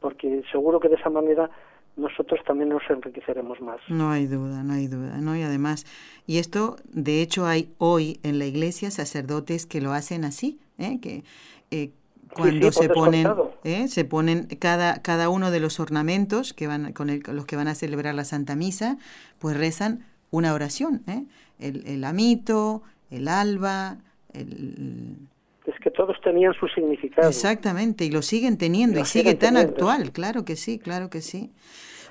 [0.00, 1.50] porque seguro que de esa manera
[1.96, 3.80] nosotros también nos enriqueceremos más.
[3.88, 5.36] No hay duda, no hay duda, ¿no?
[5.36, 5.86] Y además,
[6.26, 10.98] y esto, de hecho, hay hoy en la iglesia sacerdotes que lo hacen así, ¿eh?
[11.00, 11.22] que
[11.70, 11.90] eh,
[12.34, 13.28] cuando se ponen,
[13.64, 13.88] ¿eh?
[13.88, 17.74] se ponen cada, cada uno de los ornamentos que van con los que van a
[17.74, 18.98] celebrar la Santa Misa,
[19.38, 21.24] pues rezan una oración, ¿eh?
[21.58, 23.98] el, el amito, el alba,
[24.32, 25.16] el,
[25.66, 27.28] es que todos tenían su significado.
[27.28, 31.50] Exactamente, y lo siguen teniendo, y, sigue tan actual, claro que sí, claro que sí.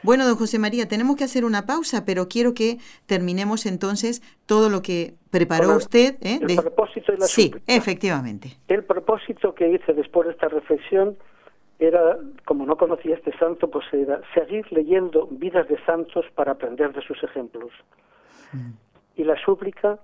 [0.04, 4.70] Bueno, don José María, tenemos que hacer una pausa, pero quiero que terminemos entonces todo
[4.70, 6.16] lo que preparó usted.
[6.22, 6.40] ¿eh?
[6.42, 8.58] El propósito y la Sí, efectivamente.
[8.68, 11.18] El propósito que hice después de esta reflexión
[11.80, 16.94] era, como no conocía este santo, pues era seguir leyendo vidas de santos para aprender
[16.94, 17.72] de sus ejemplos.
[18.52, 18.72] Mm.
[19.16, 20.00] Y la súplica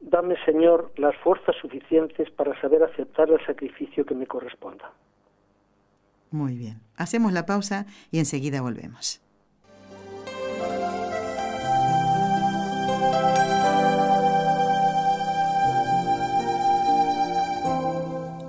[0.00, 4.92] Dame, Señor, las fuerzas suficientes para saber aceptar el sacrificio que me corresponda.
[6.30, 6.80] Muy bien.
[6.96, 9.23] Hacemos la pausa y enseguida volvemos.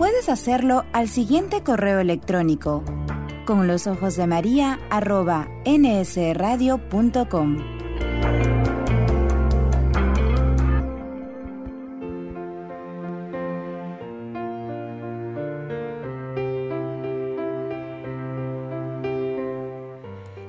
[0.00, 2.82] Puedes hacerlo al siguiente correo electrónico
[3.44, 7.58] con los ojos de María arroba nsradio.com.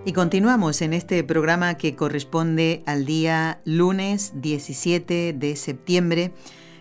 [0.05, 6.31] Y continuamos en este programa que corresponde al día lunes 17 de septiembre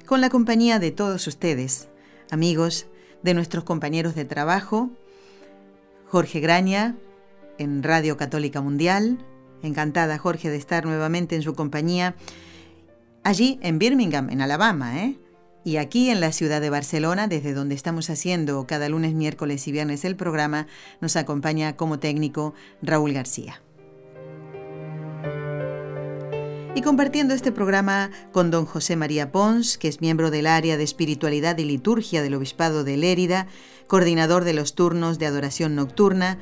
[0.06, 1.89] con la compañía de todos ustedes,
[2.32, 2.86] amigos,
[3.22, 4.90] de nuestros compañeros de trabajo,
[6.06, 6.96] Jorge Graña
[7.58, 9.18] en Radio Católica Mundial,
[9.62, 12.14] encantada Jorge de estar nuevamente en su compañía,
[13.22, 15.18] allí en Birmingham, en Alabama, ¿eh?
[15.62, 19.72] Y aquí en la ciudad de Barcelona, desde donde estamos haciendo cada lunes, miércoles y
[19.72, 20.66] viernes el programa,
[21.02, 23.60] nos acompaña como técnico Raúl García.
[26.74, 30.84] Y compartiendo este programa con don José María Pons, que es miembro del área de
[30.84, 33.48] espiritualidad y liturgia del Obispado de Lérida,
[33.86, 36.38] coordinador de los turnos de adoración nocturna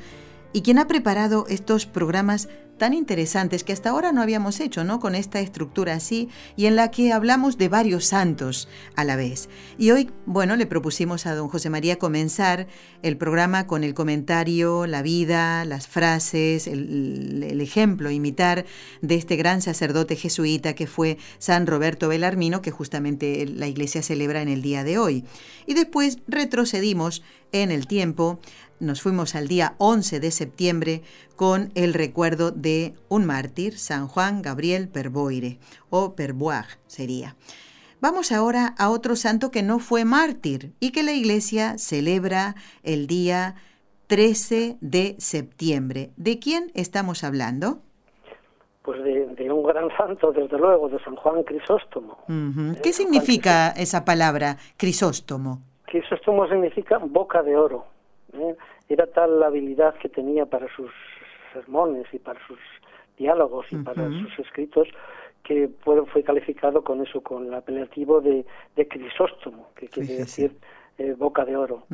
[0.53, 2.47] y quien ha preparado estos programas
[2.79, 4.99] tan interesantes que hasta ahora no habíamos hecho, ¿no?
[4.99, 9.49] Con esta estructura así y en la que hablamos de varios santos a la vez.
[9.77, 12.65] Y hoy, bueno, le propusimos a don José María comenzar
[13.03, 18.65] el programa con el comentario, la vida, las frases, el, el ejemplo, imitar
[19.01, 24.41] de este gran sacerdote jesuita que fue San Roberto Belarmino, que justamente la iglesia celebra
[24.41, 25.25] en el día de hoy.
[25.67, 27.21] Y después retrocedimos
[27.51, 28.39] en el tiempo
[28.79, 31.01] nos fuimos al día 11 de septiembre
[31.35, 35.59] con el recuerdo de un mártir, San Juan Gabriel Perboire,
[35.89, 37.35] o Perboire sería.
[38.01, 43.07] Vamos ahora a otro santo que no fue mártir y que la iglesia celebra el
[43.07, 43.55] día
[44.07, 46.11] 13 de septiembre.
[46.15, 47.79] ¿De quién estamos hablando?
[48.83, 52.17] Pues de, un gran santo, desde luego, de San Juan Crisóstomo.
[52.81, 55.59] ¿Qué significa esa palabra, Crisóstomo?
[55.85, 57.85] Crisóstomo significa boca de oro.
[58.33, 58.55] ¿Eh?
[58.87, 60.91] Era tal la habilidad que tenía para sus
[61.53, 62.59] sermones y para sus
[63.17, 64.87] diálogos y para sus escritos
[65.43, 70.51] que fue, fue calificado con eso, con el apelativo de, de Crisóstomo, que quiere decir
[70.99, 71.85] eh, boca de oro.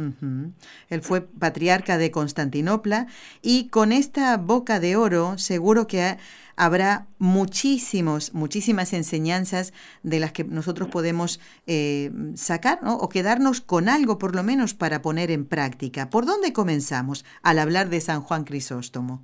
[0.89, 3.05] Él fue patriarca de Constantinopla
[3.41, 6.17] y con esta boca de oro seguro que
[6.55, 14.17] habrá muchísimos, muchísimas enseñanzas de las que nosotros podemos eh, sacar o quedarnos con algo
[14.17, 16.09] por lo menos para poner en práctica.
[16.09, 19.21] ¿Por dónde comenzamos al hablar de San Juan Crisóstomo?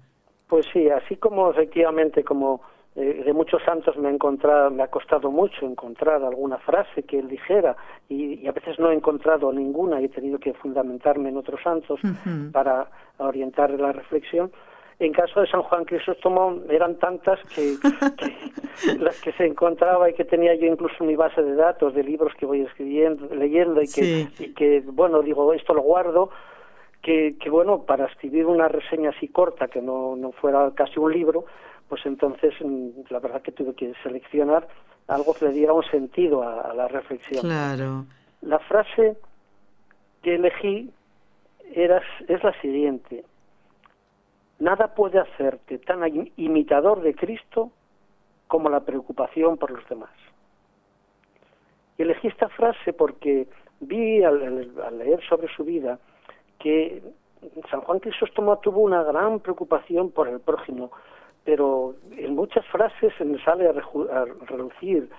[0.48, 2.62] Pues sí, así como efectivamente como
[2.94, 7.78] eh, de muchos santos me, me ha costado mucho encontrar alguna frase que él dijera
[8.10, 12.02] y, a veces no he encontrado ninguna y he tenido que fundamentarme en otros santos
[12.52, 14.52] para orientar la reflexión.
[15.00, 17.78] En caso de San Juan Crisóstomo eran tantas que,
[19.00, 22.34] las que se encontraba y que tenía yo incluso mi base de datos de libros
[22.38, 26.30] que voy escribiendo, leyendo y que, y que bueno, digo, esto lo guardo
[27.02, 31.12] que, que, bueno, para escribir una reseña así corta, que no, no fuera casi un
[31.12, 31.46] libro,
[31.92, 34.66] pues entonces mm, la verdad que tuve que seleccionar
[35.10, 37.42] algo que le diera un sentido a, la reflexión.
[37.42, 38.06] Claro.
[38.40, 39.18] La frase
[40.22, 40.90] que elegí
[41.74, 43.26] era, es la siguiente.
[44.60, 47.72] Nada puede hacerte tan imitador de Cristo
[48.48, 50.12] como la preocupación por los demás.
[51.98, 53.50] Y elegí esta frase porque
[53.82, 56.00] vi al, al leer sobre su vida
[56.58, 57.04] que
[57.70, 60.90] San Juan Crisóstomo tuvo una gran preocupación por el prójimo,
[61.44, 65.10] pero en muchas frases se me sale a, reducir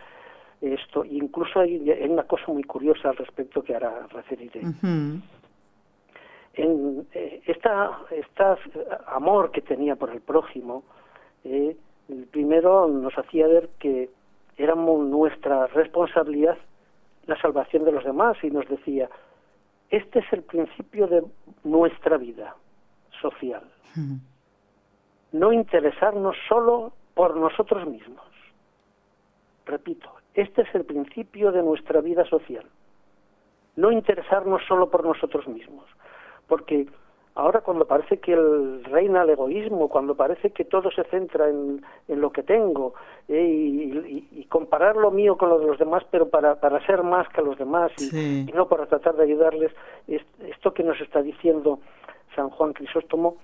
[0.60, 1.04] esto.
[1.04, 4.62] Incluso hay, una cosa muy curiosa al respecto que ahora referiré.
[6.54, 8.58] En eh, esta, esta
[9.06, 10.84] amor que tenía por el prójimo,
[11.44, 11.76] eh,
[12.30, 14.10] primero nos hacía ver que
[14.56, 16.58] éramos nuestra responsabilidad
[17.26, 19.08] la salvación de los demás y nos decía,
[19.90, 21.22] este es el principio de
[21.64, 22.56] nuestra vida
[23.20, 23.62] social
[25.32, 28.24] no interesarnos solo por nosotros mismos.
[29.66, 32.64] Repito, este es el principio de nuestra vida social.
[33.76, 35.86] No interesarnos solo por nosotros mismos.
[36.46, 36.86] Porque
[37.34, 41.82] ahora cuando parece que el reina el egoísmo, cuando parece que todo se centra en,
[42.08, 42.94] lo que tengo
[43.28, 47.26] eh, y, comparar lo mío con lo de los demás, pero para, para ser más
[47.30, 49.72] que los demás y, y no para tratar de ayudarles,
[50.06, 51.78] esto que nos está diciendo
[52.36, 53.38] San Juan Crisóstomo,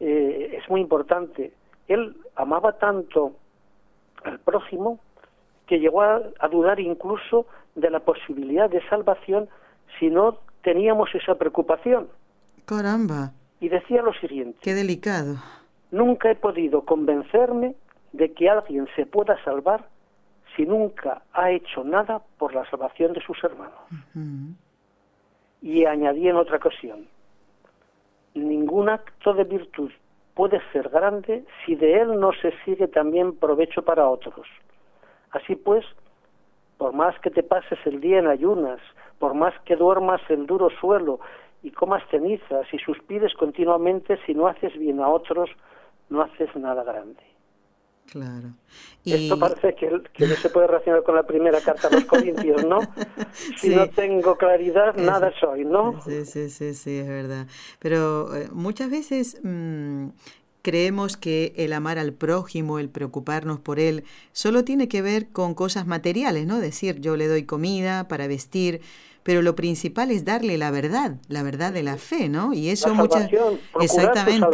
[0.00, 1.52] eh, es muy importante.
[1.88, 3.32] Él amaba tanto
[4.24, 4.98] al prójimo
[5.66, 6.20] que llegó a,
[6.50, 9.48] dudar incluso de la posibilidad de salvación
[9.98, 12.08] si no teníamos esa preocupación.
[12.66, 13.32] Caramba.
[13.60, 14.58] Y decía lo siguiente.
[14.62, 15.36] Qué delicado.
[15.90, 17.74] Nunca he podido convencerme
[18.12, 19.88] de que alguien se pueda salvar
[20.56, 23.78] si nunca ha hecho nada por la salvación de sus hermanos.
[25.60, 27.08] Y añadí en otra ocasión,
[28.34, 29.90] ningún acto de virtud
[30.34, 34.46] puede ser grande si de él no se sigue también provecho para otros.
[35.30, 35.84] Así pues,
[36.76, 38.80] por más que te pases el día en ayunas,
[39.18, 41.20] por más que duermas en duro suelo
[41.62, 45.50] y comas cenizas y suspires continuamente, si no haces bien a otros,
[46.10, 47.33] no haces nada grande.
[48.10, 48.54] Claro.
[49.04, 52.64] Esto parece que, que, no se puede relacionar con la primera carta a los Corintios,
[52.64, 52.80] ¿no?
[53.58, 56.00] Si no tengo claridad, nada soy, ¿no?
[56.02, 57.46] Sí, sí, sí, sí, es verdad.
[57.80, 60.08] Pero eh, muchas veces mm,
[60.64, 64.02] creemos que el amar al prójimo, el preocuparnos por él,
[64.32, 66.58] solo tiene que ver con cosas materiales, ¿no?
[66.58, 68.80] Decir, yo le doy comida para vestir,
[69.24, 72.54] pero lo principal es darle la verdad, la verdad de la fe, ¿no?
[72.54, 73.28] Y eso muchas
[73.78, 74.46] exactamente,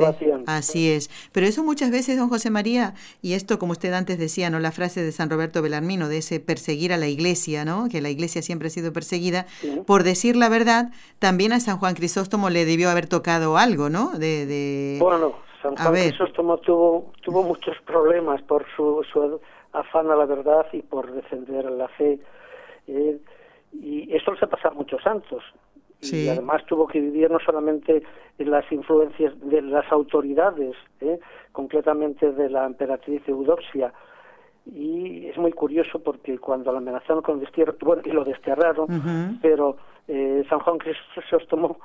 [0.47, 1.11] así es.
[1.31, 4.59] Pero eso muchas veces, don José María, y esto como usted antes decía, ¿no?
[4.59, 7.89] La frase de San Roberto Belarmino de ese perseguir a la iglesia, ¿no?
[7.89, 9.47] Que la iglesia siempre ha sido perseguida
[9.87, 10.91] por decir la verdad,
[11.21, 14.19] también a San Juan Crisóstomo le debió haber tocado algo, ¿no?
[14.19, 14.97] De, de...
[14.99, 19.41] Bueno, San Juan Crisóstomo tuvo tuvo muchos problemas por su, su
[19.73, 22.19] afán a la verdad y por defender la fe.
[22.87, 23.19] Eh,
[23.73, 25.43] y esto les ha pasado a muchos santos.
[26.03, 28.03] Y además tuvo que vivir no solamente
[28.39, 31.19] en las influencias de las autoridades, ¿eh?
[31.53, 33.93] concretamente de la emperatriz Eudoxia.
[34.65, 39.77] Y es muy curioso porque cuando la amenazaron con destierro, bueno, y lo desterraron, pero
[40.09, 41.79] eh, San Juan Crisóstomo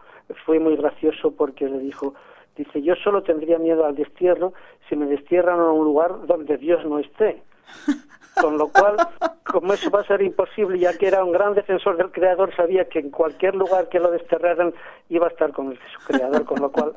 [0.45, 2.13] fue muy gracioso porque le dijo,
[2.55, 4.53] dice, yo solo tendría miedo al destierro
[4.89, 7.41] si me destierran a un lugar donde Dios no esté.
[8.41, 8.97] Con lo cual,
[9.45, 12.83] como eso va a ser imposible, ya que era un gran defensor del Creador, sabía
[12.89, 14.73] que en cualquier lugar que lo desterraran
[15.07, 16.95] iba a estar con su Creador, con lo cual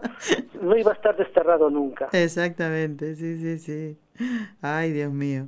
[0.60, 2.08] no iba a estar desterrado nunca.
[2.10, 3.98] Exactamente, sí, sí, sí.
[4.60, 5.46] Ay, Dios mío.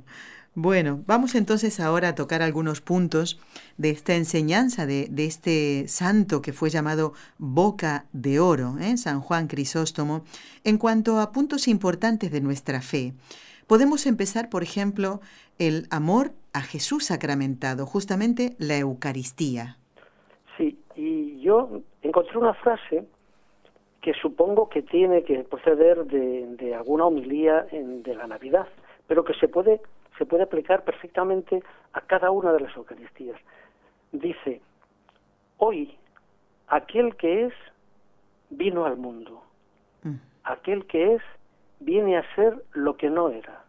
[0.53, 3.39] Bueno, vamos entonces ahora a tocar algunos puntos
[3.77, 8.97] de esta enseñanza de, de este santo que fue llamado Boca de Oro, ¿eh?
[8.97, 10.23] San Juan Crisóstomo,
[10.65, 13.13] en cuanto a puntos importantes de nuestra fe.
[13.65, 15.21] Podemos empezar, por ejemplo,
[15.57, 19.77] el amor a Jesús sacramentado, justamente la Eucaristía.
[20.57, 23.05] Sí, y yo encontré una frase
[24.01, 28.67] que supongo que tiene que proceder de, alguna homilía de la Navidad,
[29.07, 29.79] pero que se puede,
[30.21, 31.63] se puede aplicar perfectamente
[31.93, 33.41] a cada una de las Eucaristías.
[34.11, 34.61] Dice,
[35.57, 35.97] hoy
[36.67, 37.53] aquel que es
[38.51, 39.41] vino al mundo,
[40.03, 40.17] mm.
[40.43, 41.23] aquel que es
[41.79, 43.65] viene a ser lo que no era.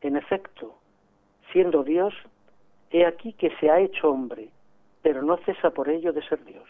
[0.00, 0.80] En efecto,
[1.52, 2.12] siendo Dios,
[2.90, 4.50] he aquí que se ha hecho hombre,
[5.00, 6.68] pero no cesa por ello de ser Dios.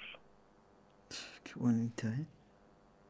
[1.42, 2.26] Qué bonito, ¿eh?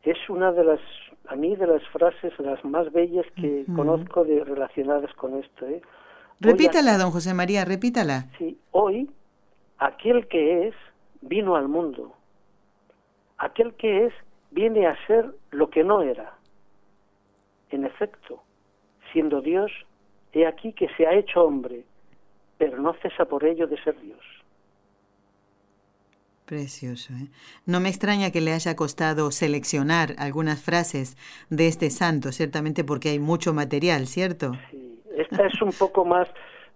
[0.05, 0.81] Es una de las,
[1.29, 5.67] a mí, de las frases las más bellas que conozco de, relacionadas con esto.
[5.67, 5.83] ¿eh?
[6.41, 8.27] Repítala, don José María, repítala.
[8.39, 9.11] Sí, hoy
[9.79, 10.75] aquel que es
[11.21, 12.13] vino al mundo.
[13.39, 14.13] Aquel que es
[14.51, 16.35] viene a ser lo que no era.
[17.71, 18.43] En efecto,
[19.13, 19.71] siendo Dios,
[20.33, 21.85] he aquí que se ha hecho hombre,
[22.59, 24.36] pero no cesa por ello de ser Dios.
[26.47, 27.13] Precioso.
[27.13, 27.29] ¿eh?
[27.67, 31.17] No me extraña que le haya costado seleccionar algunas frases
[31.51, 34.53] de este santo, ciertamente porque hay mucho material, ¿cierto?
[34.71, 36.29] Sí, esta es un poco más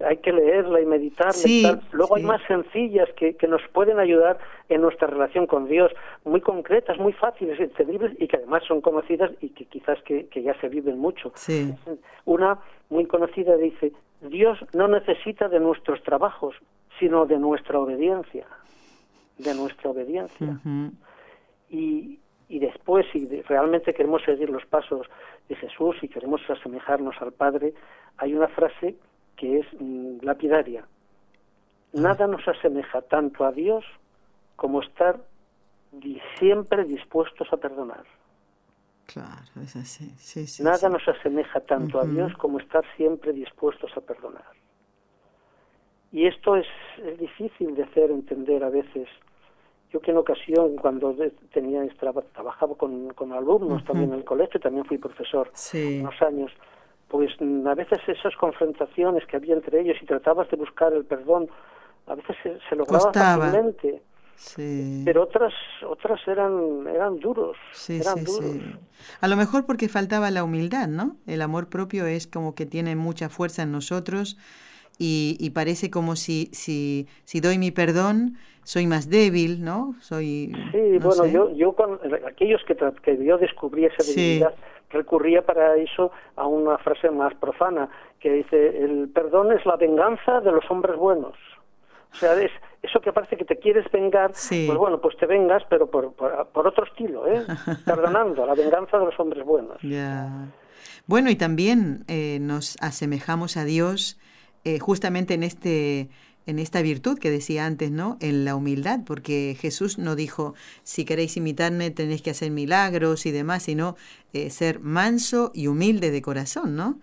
[0.07, 1.81] hay que leerla y meditarla.
[1.93, 5.93] Luego hay más sencillas que, que, nos pueden ayudar en nuestra relación con Dios,
[6.25, 10.43] muy concretas, muy fáciles, entendibles y que además son conocidas y que quizás que, que
[10.43, 11.33] ya se viven mucho.
[12.25, 12.59] Una
[12.89, 13.93] muy conocida dice,
[14.23, 16.55] Dios no necesita de nuestros trabajos,
[16.99, 18.47] sino de nuestra obediencia,
[19.43, 20.61] de nuestra obediencia.
[21.68, 22.18] y,
[22.49, 25.07] y después, si realmente queremos seguir los pasos
[25.49, 27.74] de Jesús y queremos asemejarnos al Padre,
[28.16, 28.97] hay una frase
[29.36, 30.84] que es mm, lapidaria.
[31.93, 33.84] Nada nos asemeja tanto a Dios
[34.57, 35.20] como estar
[36.38, 38.05] siempre dispuestos a perdonar.
[39.07, 40.09] Claro, es así.
[40.18, 44.45] Sí, Nada nos asemeja tanto a Dios como estar siempre dispuestos a perdonar.
[46.12, 46.66] Y esto es,
[47.18, 49.09] difícil de hacer entender a veces.
[49.93, 51.14] Yo que en ocasión, cuando
[51.53, 51.82] tenía
[52.32, 56.53] trabajaba con, con alumnos también en el colegio, también fui profesor unos años,
[57.09, 61.05] pues mm, a veces esas confrontaciones que había entre ellos y tratabas de buscar el
[61.05, 61.49] perdón,
[62.07, 62.36] a veces
[62.68, 64.03] se, lograba fácilmente.
[64.36, 65.03] Sí.
[65.05, 65.53] Pero otras
[65.86, 68.57] otras eran eran duros, eran duros.
[69.20, 71.16] A lo mejor porque faltaba la humildad, ¿no?
[71.26, 74.38] El amor propio es como que tiene mucha fuerza en nosotros
[75.01, 79.97] y, y parece como si, si si doy mi perdón soy más débil, ¿no?
[80.01, 81.99] Soy Sí, bueno, yo yo con
[82.29, 84.55] aquellos que, que yo descubrí esa debilidad
[84.91, 87.89] recurría para eso a una frase más profana,
[88.19, 91.37] que dice, el perdón es la venganza de los hombres buenos.
[92.13, 92.51] O sea, es
[92.83, 96.67] eso que parece que te quieres vengar, pues bueno, pues te vengas, pero por, por,
[96.67, 97.45] otro estilo, ¿eh?
[97.87, 99.79] Perdonando, la venganza de los hombres buenos.
[101.07, 104.19] Bueno, y también eh, nos asemejamos a Dios
[104.65, 106.09] eh, justamente en este
[106.47, 108.17] en esta virtud que decía antes, ¿no?
[108.21, 113.31] En la humildad, porque Jesús no dijo, si queréis imitarme tenéis que hacer milagros y
[113.31, 113.95] demás, sino
[114.33, 116.99] eh, ser manso y humilde de corazón, ¿no?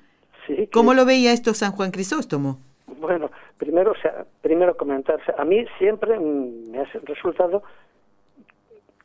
[0.46, 2.60] Sí, ¿Cómo lo veía esto San Juan Crisóstomo?
[3.00, 7.64] Bueno, primero, o sea, primero comentar, a mí siempre me ha resultado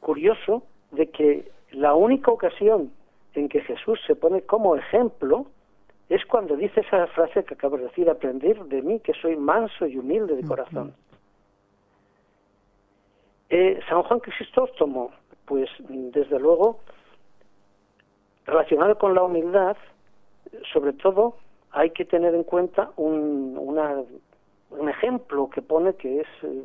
[0.00, 2.90] curioso de que la única ocasión
[3.34, 5.46] en que Jesús se pone como ejemplo
[6.14, 9.86] es cuando dice esa frase que acabo de decir, aprender de mí que soy manso
[9.86, 10.94] y humilde de corazón.
[13.48, 15.10] Eh, San Juan Crisóstomo,
[15.46, 16.80] pues desde luego,
[18.44, 19.74] relacionado con la humildad,
[20.70, 21.36] sobre todo
[21.70, 26.64] hay que tener en cuenta un, un ejemplo que pone que es, eh,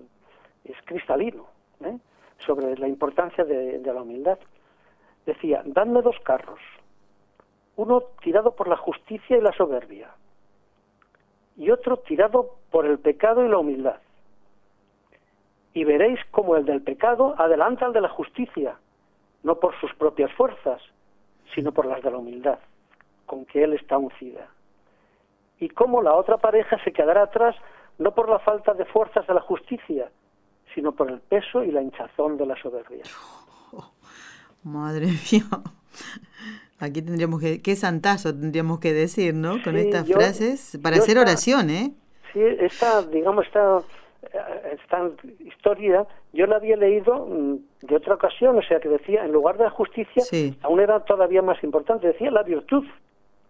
[0.66, 1.46] es cristalino
[1.86, 1.98] ¿eh?
[2.46, 4.40] sobre la importancia de, de la humildad.
[5.26, 6.60] Decía, dadme dos carros,
[7.78, 10.10] uno tirado por la justicia y la soberbia,
[11.56, 13.98] y otro tirado por el pecado y la humildad.
[15.74, 18.78] Y veréis como el del pecado adelanta al de la justicia,
[19.44, 20.82] no por sus propias fuerzas,
[21.54, 22.60] sino por las de la humildad,
[23.28, 24.48] con que él está uncida.
[25.60, 27.56] Y cómo la otra pareja se quedará atrás
[28.00, 30.12] no por la falta de fuerzas de la justicia,
[30.74, 33.04] sino por el peso y la hinchazón de la soberbia.
[34.64, 35.44] madre mía.
[36.80, 39.62] Aquí tendríamos que, qué santazo tendríamos que decir, ¿no?
[39.64, 41.94] Con estas frases, para hacer oración, ¿eh?
[42.34, 43.80] Sí, esta, digamos, esta,
[44.22, 45.10] eh, esta
[45.40, 49.58] historia, yo la había leído mm, de otra ocasión, o sea, que decía, en lugar
[49.58, 50.24] de la justicia,
[50.62, 52.86] aún era todavía más importante, decía la virtud.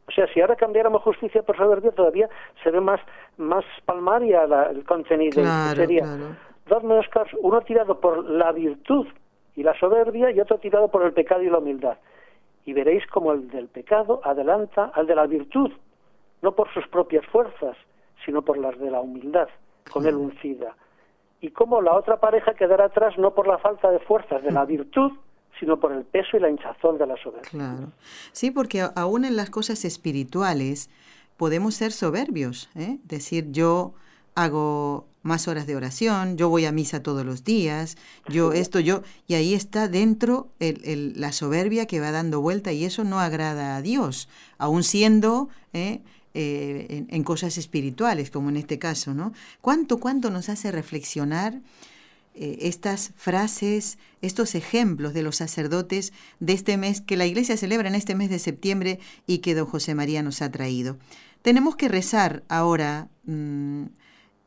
[0.07, 2.29] O sea, si ahora cambiáramos justicia por soberbia, todavía
[2.63, 3.01] se ve más,
[3.35, 5.41] más palmaria el contenido.
[5.41, 6.05] Claro, sería
[6.69, 7.05] dos menos
[7.41, 9.05] uno tirado por la virtud
[9.55, 11.97] y la soberbia y otro tirado por el pecado y la humildad.
[12.67, 15.71] Y veréis como el del pecado adelanta al de la virtud,
[16.43, 17.75] no por sus propias fuerzas,
[18.23, 19.47] sino por las de la humildad,
[19.91, 20.75] con él uncida.
[21.41, 24.65] Y como la otra pareja quedará atrás no por la falta de fuerzas de la
[24.65, 25.13] virtud,
[25.59, 27.49] sino por el peso y la hinchazón de la soberbia.
[27.49, 27.91] Claro.
[28.31, 30.89] Sí, porque aún en las cosas espirituales
[31.37, 32.97] podemos ser soberbios, ¿eh?
[33.05, 33.93] decir yo
[34.37, 37.97] hago más horas de oración, yo voy a misa todos los días,
[38.29, 43.03] yo esto, yo, y ahí está dentro la soberbia que va dando vuelta y eso
[43.03, 44.29] no agrada a Dios,
[44.59, 46.01] aún siendo ¿eh?
[46.35, 49.33] Eh, en, cosas espirituales, como en este caso, ¿no?
[49.59, 51.59] ¿Cuánto, cuánto nos hace reflexionar
[52.35, 57.89] eh, estas frases, estos ejemplos de los sacerdotes de este mes que la Iglesia celebra
[57.89, 60.99] en este mes de septiembre y que don José María nos ha traído?
[61.41, 63.09] Tenemos que rezar ahora.
[63.25, 63.85] Mm,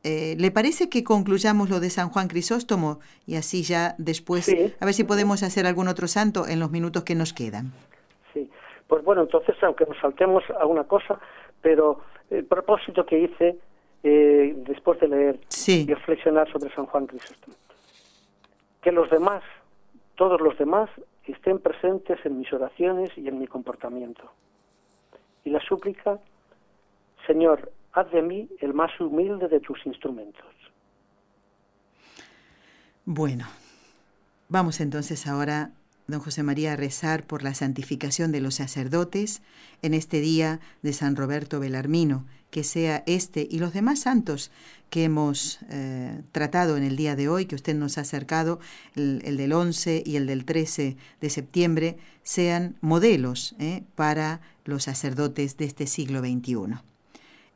[0.02, 4.48] eh, ¿Le parece que concluyamos lo de San Juan Crisóstomo y así ya después,
[4.80, 7.72] a ver si podemos hacer algún otro santo en los minutos que nos quedan?
[8.32, 8.50] Sí,
[8.86, 11.20] pues bueno, entonces, aunque nos saltemos a una cosa,
[11.60, 13.58] pero el propósito que hice
[14.02, 17.56] eh, después de leer y reflexionar sobre San Juan Crisóstomo,
[18.80, 19.42] que los demás,
[20.14, 20.88] todos los demás,
[21.26, 24.22] estén presentes en mis oraciones y en mi comportamiento.
[25.44, 26.18] Y la súplica,
[27.26, 30.44] Señor, haz de mí el más humilde de tus instrumentos.
[33.04, 33.46] Bueno,
[34.48, 35.72] vamos entonces ahora,
[36.06, 39.42] don José María, a rezar por la santificación de los sacerdotes
[39.82, 44.50] en este día de San Roberto Belarmino, que sea este y los demás santos
[44.90, 48.58] que hemos eh, tratado en el día de hoy, que usted nos ha acercado,
[48.96, 55.56] el, del 11 y el del 13 de septiembre, sean modelos eh, para los sacerdotes
[55.56, 56.80] de este siglo XXI.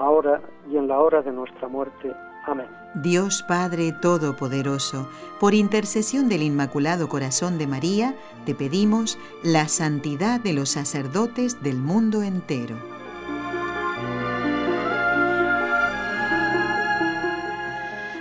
[0.00, 0.40] ahora
[0.70, 2.12] y en la hora de nuestra muerte.
[2.46, 2.66] Amén.
[2.94, 10.54] Dios Padre Todopoderoso, por intercesión del Inmaculado Corazón de María, te pedimos la santidad de
[10.54, 12.76] los sacerdotes del mundo entero.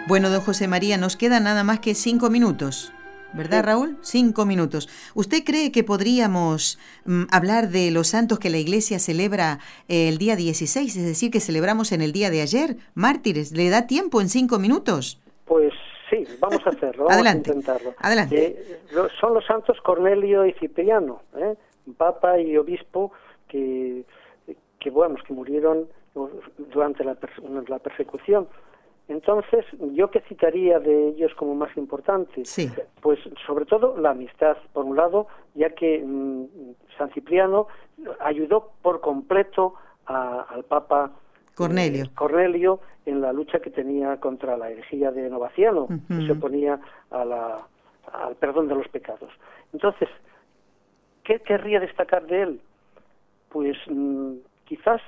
[0.07, 2.93] Bueno, don José María, nos quedan nada más que cinco minutos.
[3.33, 3.97] ¿Verdad, Raúl?
[4.01, 4.89] Cinco minutos.
[5.13, 10.35] ¿Usted cree que podríamos mm, hablar de los santos que la iglesia celebra el día
[10.35, 13.51] 16, es decir, que celebramos en el día de ayer, mártires?
[13.51, 15.21] ¿Le da tiempo en cinco minutos?
[15.45, 15.73] Pues
[16.09, 17.51] sí, vamos a hacerlo, vamos Adelante.
[17.51, 17.93] a intentarlo.
[17.99, 18.45] Adelante.
[18.47, 18.79] Eh,
[19.19, 21.55] son los santos Cornelio y Cipriano, ¿eh?
[21.97, 23.11] papa y obispo
[23.47, 24.03] que,
[24.79, 25.87] que, bueno, que murieron
[26.71, 27.17] durante la,
[27.67, 28.47] la persecución.
[29.09, 32.45] Entonces, ¿yo qué citaría de ellos como más importante?
[32.45, 32.69] Sí.
[33.01, 36.45] Pues sobre todo la amistad, por un lado, ya que mm,
[36.97, 37.67] San Cipriano
[38.19, 39.73] ayudó por completo
[40.05, 41.11] a- al Papa
[41.55, 42.05] Cornelio.
[42.05, 46.79] eh, Cornelio en la lucha que tenía contra la herejía de Novaciano, que se oponía
[47.09, 47.67] a la-
[48.13, 49.31] al perdón de los pecados.
[49.73, 50.07] Entonces,
[51.23, 52.61] ¿qué querría destacar de él?
[53.49, 54.33] Pues mm,
[54.65, 55.01] quizás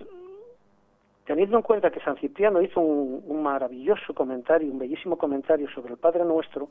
[1.31, 5.93] teniendo en cuenta que San Cipriano hizo un, un maravilloso comentario, un bellísimo comentario sobre
[5.93, 6.67] el Padre Nuestro,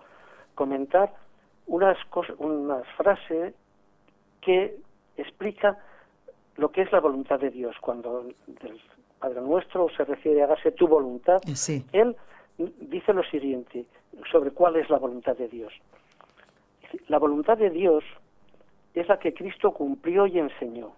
[0.55, 1.15] comentar
[1.67, 3.55] unas, cos- unas frases
[4.43, 4.77] que
[5.17, 5.79] explica
[6.59, 7.75] lo que es la voluntad de Dios.
[7.81, 8.81] Cuando el
[9.19, 11.83] Padre Nuestro se refiere a hágase tu voluntad, Eh, Sí.
[11.93, 12.15] él
[12.59, 13.87] dice lo siguiente
[14.31, 15.73] sobre cuál es la voluntad de Dios.
[17.09, 18.05] La voluntad de Dios
[18.93, 20.93] es la que Cristo cumplió y enseñó.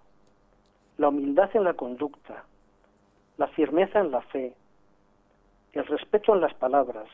[0.99, 2.45] La humildad en la conducta,
[3.43, 4.55] la firmeza en la fe,
[5.72, 7.09] el respeto en las palabras,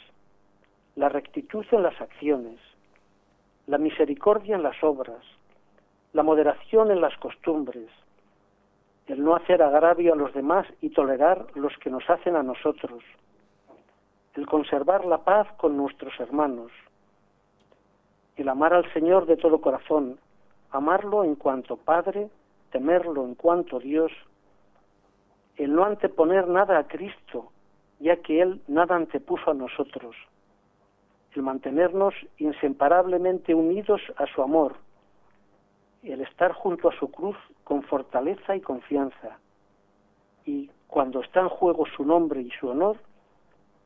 [0.95, 2.61] la rectitud en las acciones,
[3.67, 5.25] la misericordia en las obras,
[6.13, 7.89] la moderación en las costumbres,
[9.07, 13.03] el no hacer agravio a los demás y tolerar los que nos hacen a nosotros,
[14.35, 16.71] el conservar la paz con nuestros hermanos,
[18.37, 20.19] el amar al Señor de todo corazón,
[20.73, 22.29] amarlo en cuanto Padre,
[22.71, 24.13] temerlo en cuanto Dios,
[25.59, 27.51] el no anteponer nada a Cristo,
[27.99, 30.17] ya que Él nada antepuso a nosotros,
[31.35, 34.77] el mantenernos inseparablemente unidos a su amor,
[36.05, 39.39] el estar junto a su cruz con fortaleza y confianza,
[40.47, 42.97] y cuando está en juego su nombre y su honor,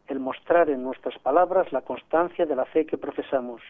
[0.09, 3.63] el mostrar en nuestras palabras la constancia de la fe que profesamos,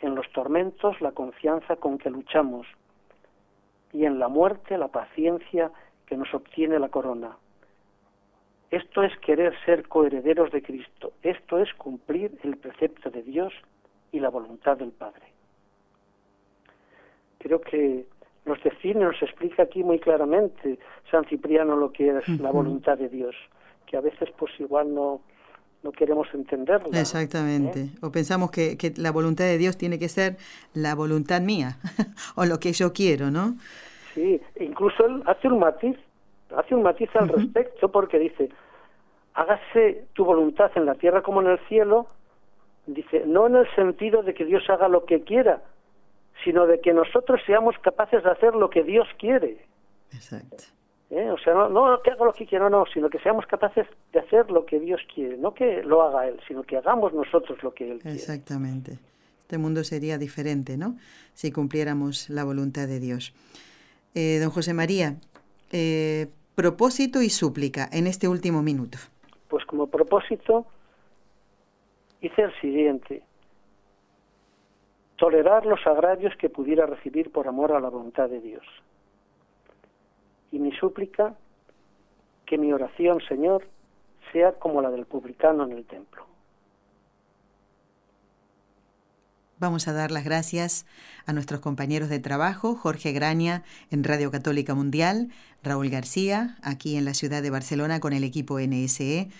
[0.00, 2.66] en los tormentos la confianza con que luchamos,
[3.92, 5.70] y en la muerte la paciencia
[6.06, 7.36] que nos obtiene la corona.
[8.70, 13.52] Esto es querer ser coherederos de Cristo, esto es cumplir el precepto de Dios
[14.12, 15.22] y la voluntad del Padre.
[17.38, 18.06] Creo que
[18.44, 20.78] nos define, nos explica aquí muy claramente
[21.10, 23.34] San Cipriano lo que es la voluntad de Dios,
[23.86, 25.20] que a veces pues igual no,
[25.82, 27.00] no queremos entenderla.
[27.00, 27.80] Exactamente.
[27.80, 27.90] ¿eh?
[28.02, 30.36] O pensamos que, que la voluntad de Dios tiene que ser
[30.74, 31.78] la voluntad mía
[32.34, 33.56] o lo que yo quiero, ¿no?
[34.16, 35.94] Sí, incluso él hace un matiz,
[36.56, 38.48] hace un matiz al respecto porque dice,
[39.34, 42.06] hágase tu voluntad en la tierra como en el cielo,
[42.86, 45.60] dice, no en el sentido de que Dios haga lo que quiera,
[46.44, 49.58] sino de que nosotros seamos capaces de hacer lo que Dios quiere.
[50.14, 50.64] Exacto.
[51.10, 51.30] ¿eh?
[51.30, 54.20] O sea, no, no que haga lo que quiera, no, sino que seamos capaces de
[54.20, 57.74] hacer lo que Dios quiere, no que lo haga Él, sino que hagamos nosotros lo
[57.74, 58.16] que Él quiere.
[58.16, 58.98] Exactamente.
[59.42, 60.96] Este mundo sería diferente, ¿no?
[61.34, 63.34] Si cumpliéramos la voluntad de Dios.
[64.18, 65.16] Eh, don José María,
[65.72, 68.96] eh, propósito y súplica en este último minuto.
[69.48, 70.64] Pues como propósito
[72.22, 73.22] hice el siguiente,
[75.16, 78.64] tolerar los agravios que pudiera recibir por amor a la voluntad de Dios.
[80.50, 81.34] Y mi súplica,
[82.46, 83.64] que mi oración, Señor,
[84.32, 86.26] sea como la del publicano en el templo.
[89.58, 90.84] Vamos a dar las gracias
[91.24, 95.30] a nuestros compañeros de trabajo, Jorge Graña en Radio Católica Mundial,
[95.62, 99.30] Raúl García aquí en la ciudad de Barcelona con el equipo NSE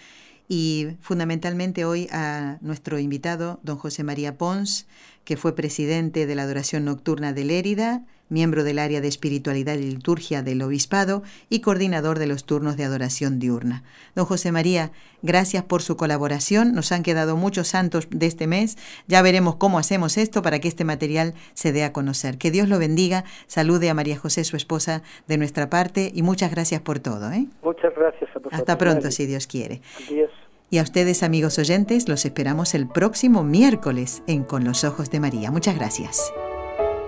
[0.49, 4.87] y fundamentalmente hoy a nuestro invitado, don José María Pons,
[5.27, 9.91] que fue presidente de la Adoración Nocturna de Lérida, miembro del área de espiritualidad y
[9.91, 13.83] liturgia del Obispado y coordinador de los turnos de adoración diurna.
[14.15, 16.75] Don José María, gracias por su colaboración.
[16.75, 18.79] Nos han quedado muchos santos de este mes.
[19.09, 22.39] Ya veremos cómo hacemos esto para que este material se dé a conocer.
[22.39, 23.25] Que Dios lo bendiga.
[23.49, 27.33] Salude a María José, su esposa, de nuestra parte y muchas gracias por todo.
[27.33, 27.47] ¿eh?
[27.63, 28.57] Muchas gracias a.
[28.57, 29.83] Hasta pronto, si Dios quiere.
[30.09, 30.31] Adiós.
[30.69, 35.21] Y a ustedes, amigos oyentes, los esperamos el próximo miércoles en Con los Ojos de
[35.21, 35.51] María.
[35.53, 36.33] Muchas gracias.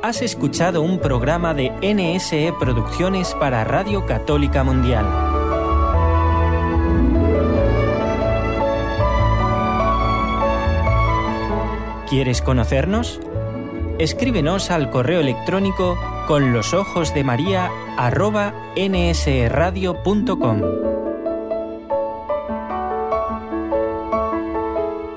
[0.01, 5.05] Has escuchado un programa de NSE Producciones para Radio Católica Mundial.
[12.09, 13.21] ¿Quieres conocernos?
[13.99, 15.99] Escríbenos al correo electrónico
[20.39, 21.08] con.